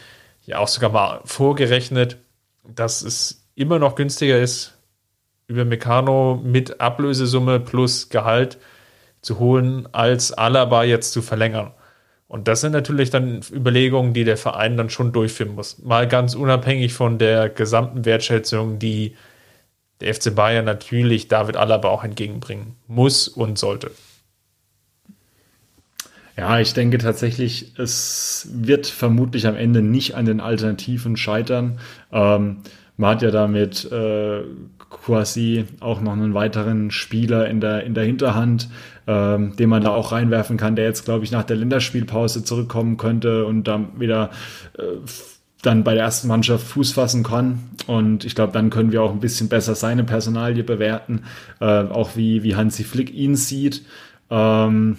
[0.44, 2.18] ja auch sogar mal vorgerechnet,
[2.62, 4.75] dass es immer noch günstiger ist,
[5.48, 8.58] über Meccano mit Ablösesumme plus Gehalt
[9.20, 11.72] zu holen, als Alaba jetzt zu verlängern.
[12.28, 15.78] Und das sind natürlich dann Überlegungen, die der Verein dann schon durchführen muss.
[15.78, 19.16] Mal ganz unabhängig von der gesamten Wertschätzung, die
[20.00, 23.92] der FC Bayern natürlich David Alaba auch entgegenbringen muss und sollte.
[26.36, 31.78] Ja, ich denke tatsächlich, es wird vermutlich am Ende nicht an den Alternativen scheitern.
[32.12, 32.58] Ähm,
[32.98, 34.42] man hat ja damit äh,
[34.90, 38.68] quasi auch noch einen weiteren Spieler in der, in der Hinterhand,
[39.06, 42.96] ähm, den man da auch reinwerfen kann, der jetzt, glaube ich, nach der Länderspielpause zurückkommen
[42.96, 44.30] könnte und dann wieder
[44.78, 44.82] äh,
[45.62, 47.58] dann bei der ersten Mannschaft Fuß fassen kann.
[47.86, 51.22] Und ich glaube, dann können wir auch ein bisschen besser seine Personalie bewerten,
[51.60, 53.84] äh, auch wie, wie Hansi Flick ihn sieht.
[54.30, 54.98] Ähm,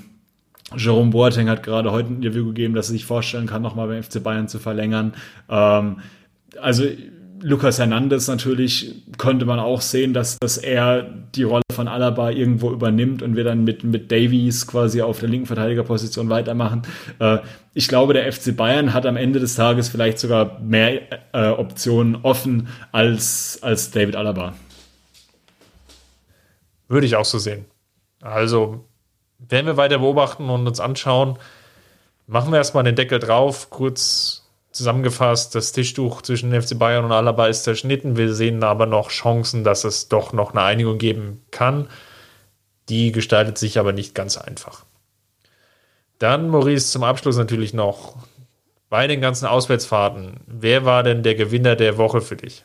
[0.76, 4.04] Jerome Boateng hat gerade heute ein Interview gegeben, dass er sich vorstellen kann, nochmal beim
[4.04, 5.14] FC Bayern zu verlängern.
[5.50, 5.98] Ähm,
[6.62, 6.84] also
[7.42, 12.72] Lucas Hernandez natürlich konnte man auch sehen, dass, dass er die Rolle von Alaba irgendwo
[12.72, 16.82] übernimmt und wir dann mit, mit Davies quasi auf der linken Verteidigerposition weitermachen.
[17.20, 17.40] Äh,
[17.74, 21.02] ich glaube, der FC Bayern hat am Ende des Tages vielleicht sogar mehr
[21.34, 24.54] äh, Optionen offen als, als David Alaba.
[26.88, 27.66] Würde ich auch so sehen.
[28.22, 28.86] Also
[29.38, 31.38] werden wir weiter beobachten und uns anschauen.
[32.26, 34.47] Machen wir erstmal den Deckel drauf, kurz
[34.78, 38.16] zusammengefasst, das Tischtuch zwischen FC Bayern und Alaba ist zerschnitten.
[38.16, 41.88] Wir sehen aber noch Chancen, dass es doch noch eine Einigung geben kann.
[42.90, 44.86] Die gestaltet sich aber nicht ganz einfach.
[46.20, 48.16] Dann, Maurice, zum Abschluss natürlich noch
[48.90, 50.40] bei den ganzen Auswärtsfahrten.
[50.46, 52.64] Wer war denn der Gewinner der Woche für dich?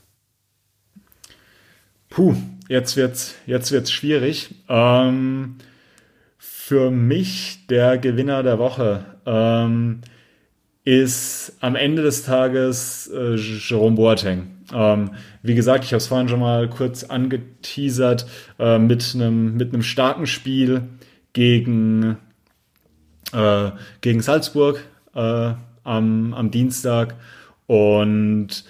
[2.08, 2.36] Puh,
[2.68, 4.54] jetzt wird's, jetzt wird's schwierig.
[4.68, 5.56] Ähm,
[6.38, 10.02] für mich der Gewinner der Woche ähm,
[10.84, 14.48] ist am Ende des Tages äh, Jerome Boateng.
[14.72, 15.10] Ähm,
[15.42, 18.26] wie gesagt, ich habe es vorhin schon mal kurz angeteasert
[18.58, 20.82] äh, mit einem mit einem starken Spiel
[21.32, 22.16] gegen
[23.32, 23.70] äh,
[24.00, 25.52] gegen Salzburg äh,
[25.84, 27.14] am, am Dienstag
[27.66, 28.64] und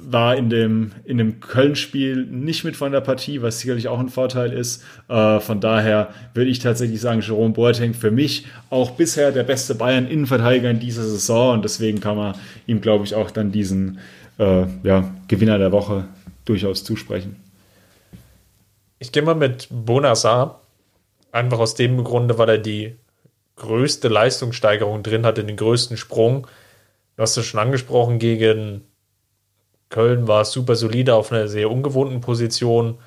[0.00, 4.08] war in dem, in dem Köln-Spiel nicht mit von der Partie, was sicherlich auch ein
[4.08, 4.84] Vorteil ist.
[5.08, 9.74] Äh, von daher würde ich tatsächlich sagen, Jerome Boateng für mich auch bisher der beste
[9.74, 12.34] Bayern-Innenverteidiger in dieser Saison und deswegen kann man
[12.66, 13.98] ihm, glaube ich, auch dann diesen
[14.38, 16.04] äh, ja, Gewinner der Woche
[16.44, 17.36] durchaus zusprechen.
[18.98, 20.60] Ich gehe mal mit Bonassar,
[21.32, 22.96] einfach aus dem Grunde, weil er die
[23.56, 26.46] größte Leistungssteigerung drin hatte, den größten Sprung.
[27.16, 28.82] Du hast es schon angesprochen, gegen
[29.92, 32.98] Köln war super solide auf einer sehr ungewohnten Position.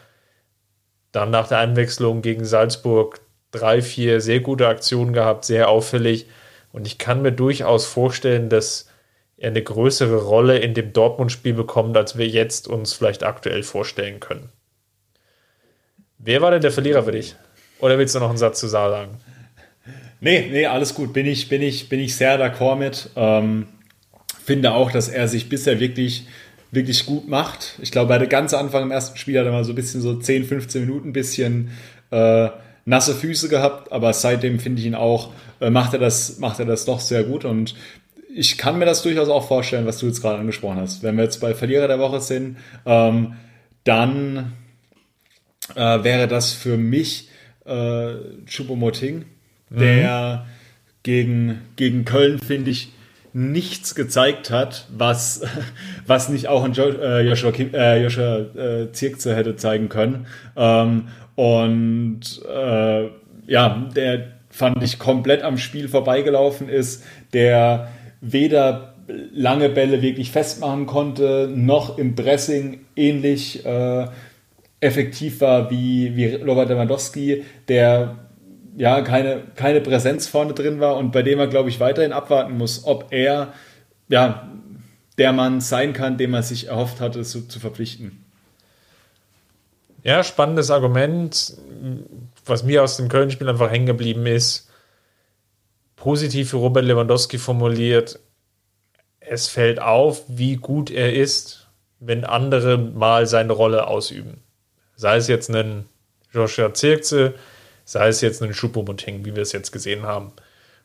[1.12, 3.20] Dann nach der Einwechslung gegen Salzburg
[3.52, 6.28] drei, vier sehr gute Aktionen gehabt, sehr auffällig.
[6.72, 8.90] Und ich kann mir durchaus vorstellen, dass
[9.38, 14.20] er eine größere Rolle in dem Dortmund-Spiel bekommt, als wir jetzt uns vielleicht aktuell vorstellen
[14.20, 14.50] können.
[16.18, 17.36] Wer war denn der Verlierer für dich?
[17.80, 19.18] Oder willst du noch einen Satz zu Saar sagen?
[20.22, 21.14] Nee, nee, alles gut.
[21.14, 23.10] Bin ich, bin ich, bin ich sehr d'accord mit.
[23.16, 23.68] Ähm,
[24.44, 26.28] finde auch, dass er sich bisher wirklich
[26.72, 27.80] wirklich gut macht.
[27.82, 30.02] Ich glaube, bei der ganz Anfang im ersten Spiel hat er mal so ein bisschen
[30.02, 31.70] so 10, 15 Minuten ein bisschen
[32.12, 32.50] äh,
[32.86, 36.66] nasse Füße gehabt, aber seitdem finde ich ihn auch, äh, macht, er das, macht er
[36.66, 37.76] das doch sehr gut und
[38.36, 41.04] ich kann mir das durchaus auch vorstellen, was du jetzt gerade angesprochen hast.
[41.04, 43.34] Wenn wir jetzt bei Verlierer der Woche sind, ähm,
[43.86, 44.54] dann
[45.74, 47.30] äh, wäre das für mich
[47.66, 48.14] äh,
[48.46, 49.26] Chupomoting,
[49.70, 50.50] der mhm.
[51.04, 52.92] gegen, gegen Köln, finde ich,
[53.36, 55.42] nichts gezeigt hat, was,
[56.08, 60.26] was nicht auch ein äh, Joshua, Kim, äh, Joshua äh, Zirkze hätte zeigen können.
[60.56, 63.10] Ähm, und äh,
[63.46, 67.90] ja, der fand ich komplett am Spiel vorbeigelaufen ist, der
[68.22, 74.08] weder lange Bälle wirklich festmachen konnte, noch im Pressing ähnlich äh,
[74.80, 78.16] effektiv war wie, wie Robert Lewandowski, der
[78.76, 82.58] ja, keine, keine Präsenz vorne drin war und bei dem er, glaube ich, weiterhin abwarten
[82.58, 83.54] muss, ob er
[84.08, 84.50] ja,
[85.18, 88.24] der Mann sein kann, den man sich erhofft hatte, zu, zu verpflichten.
[90.04, 91.58] Ja, spannendes Argument,
[92.46, 94.70] was mir aus dem Köln-Spiel einfach hängen geblieben ist.
[95.96, 98.20] Positiv für Robert Lewandowski formuliert,
[99.20, 101.68] es fällt auf, wie gut er ist,
[102.00, 104.44] wenn andere mal seine Rolle ausüben.
[104.96, 105.86] Sei es jetzt ein
[106.32, 107.34] Joshua Zirkze,
[107.86, 110.34] sei es jetzt ein Schupomoteng, wie wir es jetzt gesehen haben.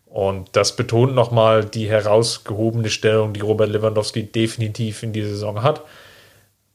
[0.06, 5.82] Und das betont nochmal die herausgehobene Stellung, die Robert Lewandowski definitiv in dieser Saison hat.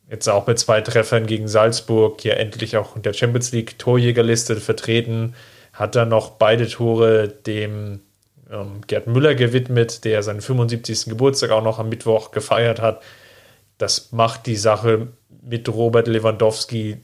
[0.09, 4.55] Jetzt auch mit zwei Treffern gegen Salzburg, hier endlich auch in der Champions League Torjägerliste
[4.57, 5.35] vertreten,
[5.73, 8.01] hat er noch beide Tore dem
[8.49, 11.05] ähm, Gerd Müller gewidmet, der seinen 75.
[11.05, 13.01] Geburtstag auch noch am Mittwoch gefeiert hat.
[13.77, 15.09] Das macht die Sache
[15.41, 16.97] mit Robert Lewandowski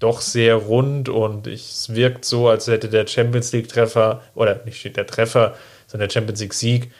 [0.00, 5.06] doch sehr rund und es wirkt so, als hätte der Champions League-Treffer, oder nicht der
[5.06, 5.54] Treffer,
[5.86, 6.90] sondern der Champions League-Sieg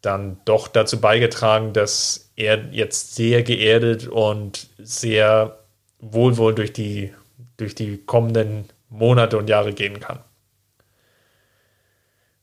[0.00, 5.58] dann doch dazu beigetragen, dass er jetzt sehr geerdet und sehr
[5.98, 7.12] wohlwoll durch die,
[7.56, 10.20] durch die kommenden Monate und Jahre gehen kann.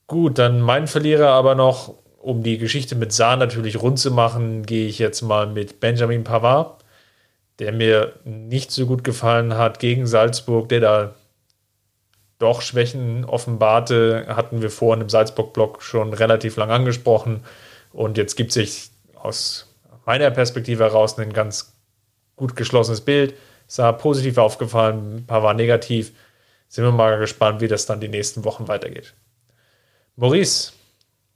[0.08, 4.66] Gut, dann mein Verlierer aber noch, um die Geschichte mit Saar natürlich rund zu machen,
[4.66, 6.84] gehe ich jetzt mal mit Benjamin Pavard,
[7.60, 11.16] der mir nicht so gut gefallen hat gegen Salzburg, der da
[12.38, 17.44] doch Schwächen offenbarte, hatten wir vorhin im Salzburg-Block schon relativ lang angesprochen.
[17.94, 19.74] Und jetzt gibt sich aus
[20.06, 21.74] meiner Perspektive heraus ein ganz
[22.36, 23.36] gut geschlossenes Bild.
[23.68, 26.12] Sah positiv aufgefallen, ein paar war negativ.
[26.68, 29.14] Sind wir mal gespannt, wie das dann die nächsten Wochen weitergeht.
[30.18, 30.74] Maurice,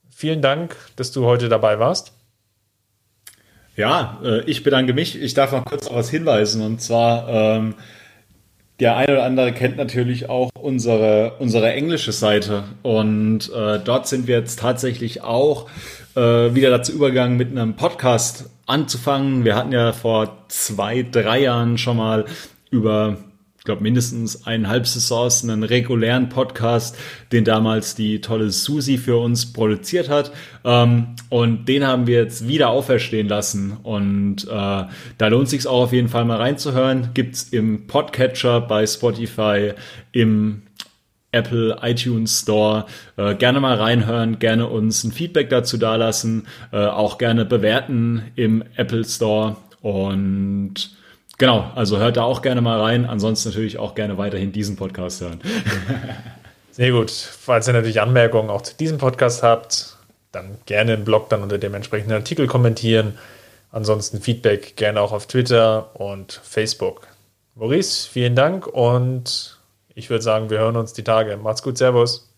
[0.09, 2.11] vielen Dank, dass du heute dabei warst.
[3.79, 5.21] Ja, äh, ich bedanke mich.
[5.21, 6.61] Ich darf noch kurz auf was hinweisen.
[6.61, 7.75] Und zwar, ähm,
[8.81, 12.65] der eine oder andere kennt natürlich auch unsere, unsere englische Seite.
[12.83, 15.69] Und äh, dort sind wir jetzt tatsächlich auch
[16.17, 16.19] äh,
[16.53, 19.45] wieder dazu übergegangen, mit einem Podcast anzufangen.
[19.45, 22.25] Wir hatten ja vor zwei, drei Jahren schon mal
[22.71, 23.15] über
[23.69, 26.97] glaube, mindestens eineinhalb Saisons einen regulären Podcast,
[27.31, 30.31] den damals die tolle Susi für uns produziert hat.
[30.63, 33.77] Ähm, und den haben wir jetzt wieder auferstehen lassen.
[33.83, 37.11] Und äh, da lohnt sich auch auf jeden Fall mal reinzuhören.
[37.13, 39.73] Gibt's im Podcatcher bei Spotify,
[40.13, 40.63] im
[41.31, 42.87] Apple iTunes Store.
[43.17, 48.63] Äh, gerne mal reinhören, gerne uns ein Feedback dazu dalassen, äh, auch gerne bewerten im
[48.77, 49.57] Apple Store.
[49.81, 50.97] Und
[51.39, 53.05] Genau, also hört da auch gerne mal rein.
[53.05, 55.39] Ansonsten natürlich auch gerne weiterhin diesen Podcast hören.
[56.71, 57.09] Sehr gut.
[57.09, 59.95] Falls ihr natürlich Anmerkungen auch zu diesem Podcast habt,
[60.33, 63.17] dann gerne im Blog dann unter dem entsprechenden Artikel kommentieren.
[63.71, 67.07] Ansonsten Feedback gerne auch auf Twitter und Facebook.
[67.55, 69.59] Maurice, vielen Dank und
[69.95, 71.37] ich würde sagen, wir hören uns die Tage.
[71.37, 72.33] Macht's gut, Servus.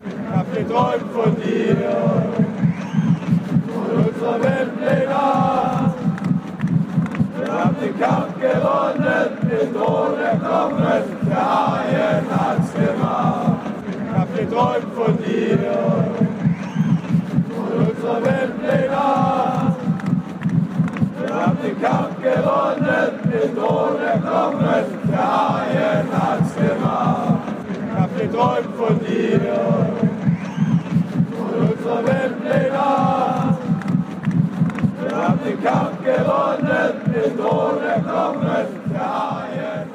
[0.00, 1.65] Ich hab geträumt von dir,
[12.36, 13.56] hat's gemacht.
[13.88, 15.58] Ich hab geträumt von dir,
[17.54, 19.04] von unserer Weltpläne.
[21.20, 27.38] Wir haben den Kampf gewonnen, den Thron erkommen, der Haien hat's gemacht.
[27.70, 29.40] Ich hab geträumt von dir,
[31.36, 32.86] von unserer Weltpläne.
[35.02, 39.85] Wir haben den Kampf gewonnen, den Thron erkommen, der Haien